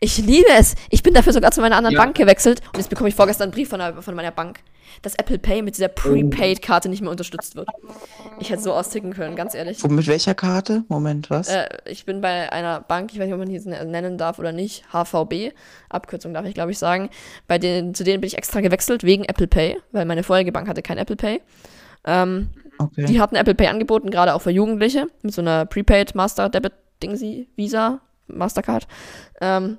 [0.00, 0.76] Ich liebe es.
[0.90, 2.02] Ich bin dafür sogar zu meiner anderen Ja.
[2.02, 4.60] Bank gewechselt und jetzt bekomme ich vorgestern einen Brief von, der, von meiner Bank,
[5.02, 7.68] dass Apple Pay mit dieser Prepaid-Karte nicht mehr unterstützt wird.
[8.38, 9.82] Ich hätte so austicken können, ganz ehrlich.
[9.82, 10.84] Wo, mit welcher Karte?
[10.88, 11.48] Moment, was?
[11.48, 13.58] Äh, ich bin bei einer Bank, ich weiß nicht, ob man die
[13.90, 15.52] nennen darf oder nicht, HVB,
[15.88, 17.10] Abkürzung darf ich glaube ich sagen.
[17.48, 20.68] Bei denen, zu denen bin ich extra gewechselt wegen Apple Pay, weil meine vorherige Bank
[20.68, 21.40] hatte kein Apple Pay.
[22.04, 23.06] Ähm, okay.
[23.06, 26.72] die hatten Apple Pay angeboten, gerade auch für Jugendliche, mit so einer Prepaid Master Debit
[27.02, 28.86] Dingsy Visa Mastercard.
[29.40, 29.78] Ähm,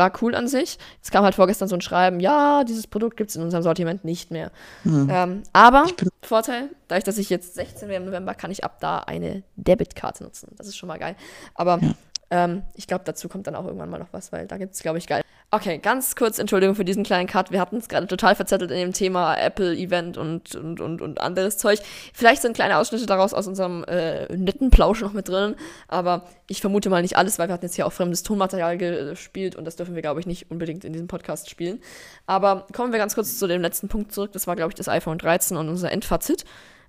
[0.00, 0.78] war cool an sich.
[1.02, 4.04] Es kam halt vorgestern so ein Schreiben, ja, dieses Produkt gibt es in unserem Sortiment
[4.04, 4.50] nicht mehr.
[4.82, 5.08] Hm.
[5.10, 5.86] Ähm, aber
[6.22, 10.24] Vorteil, dadurch, dass ich jetzt 16 wäre im November, kann ich ab da eine Debitkarte
[10.24, 10.48] nutzen.
[10.56, 11.16] Das ist schon mal geil.
[11.54, 11.94] Aber Ja.
[12.30, 14.82] Ähm, ich glaube, dazu kommt dann auch irgendwann mal noch was, weil da gibt es,
[14.82, 15.22] glaube ich, geil.
[15.52, 17.50] Okay, ganz kurz Entschuldigung für diesen kleinen Cut.
[17.50, 21.58] Wir hatten es gerade total verzettelt in dem Thema Apple-Event und, und, und, und anderes
[21.58, 21.80] Zeug.
[22.14, 25.56] Vielleicht sind kleine Ausschnitte daraus aus unserem äh, netten Plausch noch mit drin,
[25.88, 29.56] aber ich vermute mal nicht alles, weil wir hatten jetzt hier auch fremdes Tonmaterial gespielt
[29.56, 31.80] und das dürfen wir, glaube ich, nicht unbedingt in diesem Podcast spielen.
[32.26, 34.30] Aber kommen wir ganz kurz zu dem letzten Punkt zurück.
[34.30, 36.44] Das war, glaube ich, das iPhone 13 und unser Endfazit.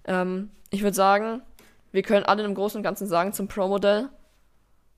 [0.06, 1.42] Ähm, ich würde sagen,
[1.92, 4.10] wir können alle im Großen und Ganzen sagen zum Pro-Modell,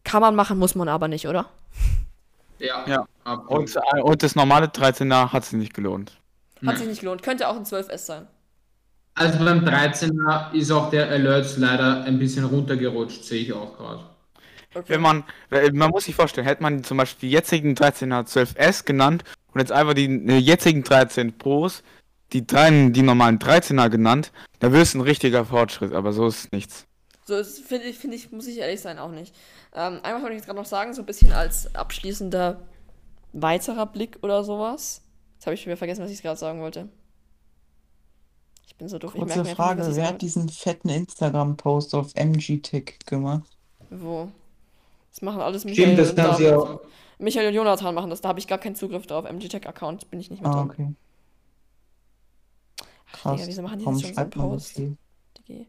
[0.03, 1.47] kann man machen, muss man aber nicht, oder?
[2.59, 2.85] Ja.
[2.87, 3.07] Ja.
[3.23, 3.75] absolut.
[3.75, 6.17] Und, äh, und das normale 13er hat sich nicht gelohnt.
[6.65, 7.23] Hat sich nicht gelohnt.
[7.23, 8.27] Könnte auch ein 12S sein.
[9.15, 14.03] Also beim 13er ist auch der Alerts leider ein bisschen runtergerutscht, sehe ich auch gerade.
[14.73, 14.85] Okay.
[14.87, 15.23] Wenn man,
[15.73, 19.23] man muss sich vorstellen, hätte man zum Beispiel die jetzigen 13er 12S genannt
[19.53, 21.83] und jetzt einfach die äh, jetzigen 13 Pros,
[22.31, 26.51] die, drei, die normalen 13er genannt, da wäre es ein richtiger Fortschritt, aber so ist
[26.51, 26.87] nichts.
[27.25, 29.33] So finde ich, finde ich, muss ich ehrlich sein, auch nicht.
[29.73, 32.59] Ähm, einmal wollte ich jetzt gerade noch sagen, so ein bisschen als abschließender
[33.31, 35.01] weiterer Blick oder sowas.
[35.35, 36.89] Jetzt habe ich wieder vergessen, was ich gerade sagen wollte.
[38.67, 39.13] Ich bin so doof.
[39.15, 43.05] ich Kurze merke mir einfach nicht, Frage, ich wer hat diesen fetten Instagram-Post auf MG-Tick
[43.05, 43.49] gemacht?
[43.89, 44.29] Wo?
[45.11, 46.57] Das machen alles Michael Stimmt, das und kann sie David.
[46.57, 46.81] auch.
[47.19, 48.21] Michael und Jonathan machen das.
[48.21, 49.25] Da habe ich gar keinen Zugriff drauf.
[49.25, 50.69] MG-Tech-Account bin ich nicht mehr Ah, drin.
[50.71, 50.93] okay.
[53.11, 53.35] Ach, Krass.
[53.35, 54.75] Digga, wieso machen die Warum jetzt schon so einen schreibt man das Post?
[54.77, 55.65] hier?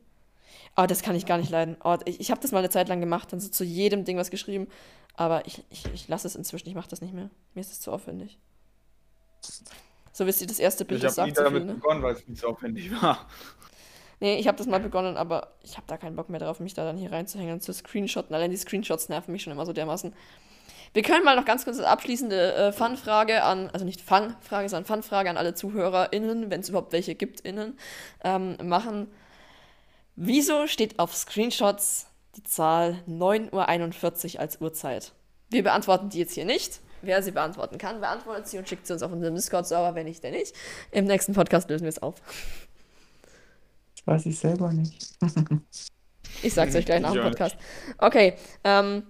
[0.77, 1.77] Oh, das kann ich gar nicht leiden.
[1.85, 4.17] Oh, ich ich habe das mal eine Zeit lang gemacht, dann so zu jedem Ding
[4.17, 4.69] was geschrieben.
[5.15, 7.31] Aber ich, ich, ich lasse es inzwischen, ich mache das nicht mehr.
[7.55, 8.39] Mir ist es zu aufwendig.
[10.13, 11.75] So wisst ihr, das erste Bild, das sagt so viel, ne?
[11.75, 13.27] begonnen, weil es nicht so aufwendig war.
[14.21, 16.75] Nee, ich habe das mal begonnen, aber ich habe da keinen Bock mehr drauf, mich
[16.75, 18.35] da dann hier reinzuhängen und zu screenshotten.
[18.35, 20.15] Allein die Screenshots nerven mich schon immer so dermaßen.
[20.93, 24.85] Wir können mal noch ganz kurz eine abschließende äh, Fun-Frage an, also nicht Fun-Frage, sondern
[24.87, 27.77] Fun-Frage an alle ZuhörerInnen, wenn es überhaupt welche gibt, innen,
[28.23, 29.09] ähm, machen.
[30.17, 32.07] Wieso steht auf Screenshots
[32.37, 35.13] die Zahl 9.41 Uhr als Uhrzeit?
[35.51, 36.81] Wir beantworten die jetzt hier nicht.
[37.03, 40.23] Wer sie beantworten kann, beantwortet sie und schickt sie uns auf unseren Discord-Server, wenn nicht,
[40.25, 40.55] der nicht.
[40.91, 42.15] Im nächsten Podcast lösen wir es auf.
[43.97, 45.15] Das weiß ich selber nicht.
[46.43, 47.23] Ich sag's euch gleich nach dem.
[47.23, 47.57] Podcast.
[47.99, 48.35] Okay,
[48.65, 49.03] ähm,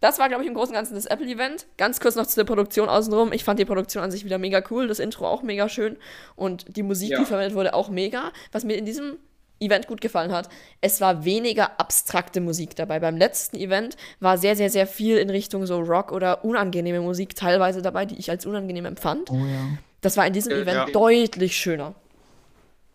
[0.00, 1.66] das war, glaube ich, im Großen und Ganzen das Apple-Event.
[1.76, 3.32] Ganz kurz noch zu der Produktion außenrum.
[3.32, 5.96] Ich fand die Produktion an sich wieder mega cool, das Intro auch mega schön
[6.36, 7.18] und die Musik, Ja.
[7.18, 8.32] die verwendet wurde, auch mega.
[8.52, 9.18] Was mir in diesem
[9.60, 10.48] Event gut gefallen hat,
[10.80, 12.98] es war weniger abstrakte Musik dabei.
[12.98, 17.34] Beim letzten Event war sehr, sehr, sehr viel in Richtung so Rock oder unangenehme Musik
[17.36, 19.30] teilweise dabei, die ich als unangenehm empfand.
[19.30, 19.78] Oh ja.
[20.00, 20.86] Das war in diesem Ja, Event ja.
[20.92, 21.94] deutlich schöner.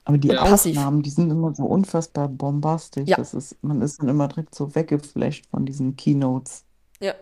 [0.06, 0.42] Aber die Ja.
[0.42, 3.08] Aufnahmen, die sind immer so unfassbar bombastisch.
[3.08, 3.18] Ja.
[3.18, 6.64] Das ist, man ist dann immer direkt so weggeflasht von diesen Keynotes.
[7.00, 7.14] Ja,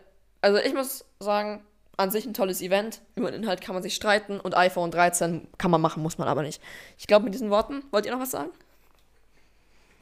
[0.41, 1.61] also ich muss sagen,
[1.95, 3.01] an sich ein tolles Event.
[3.15, 6.27] Über den Inhalt kann man sich streiten und iPhone 13 kann man machen, muss man
[6.27, 6.61] aber nicht.
[6.97, 8.49] Ich glaube, mit diesen Worten, wollt ihr noch was sagen?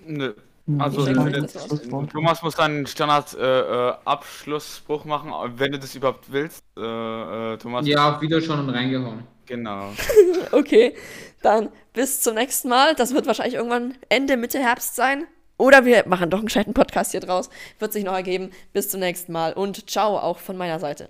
[0.05, 0.33] Nö.
[0.67, 1.05] Hm, Also.
[1.05, 2.11] Schlusswort.
[2.11, 6.63] Thomas muss einen Standard-Abschlussspruch machen, wenn du das überhaupt willst.
[6.77, 9.23] Äh, äh, Thomas, Ja, auf Wiederschauen und reingehauen.
[9.45, 9.91] genau.
[10.51, 10.95] Okay,
[11.41, 12.95] dann bis zum nächsten Mal.
[12.95, 15.25] Das wird wahrscheinlich irgendwann Ende, Mitte Herbst sein.
[15.57, 17.49] Oder wir machen doch einen gescheiten Podcast hier draus.
[17.79, 18.51] Wird sich noch ergeben.
[18.73, 21.09] Bis zum nächsten Mal und ciao auch von meiner Seite.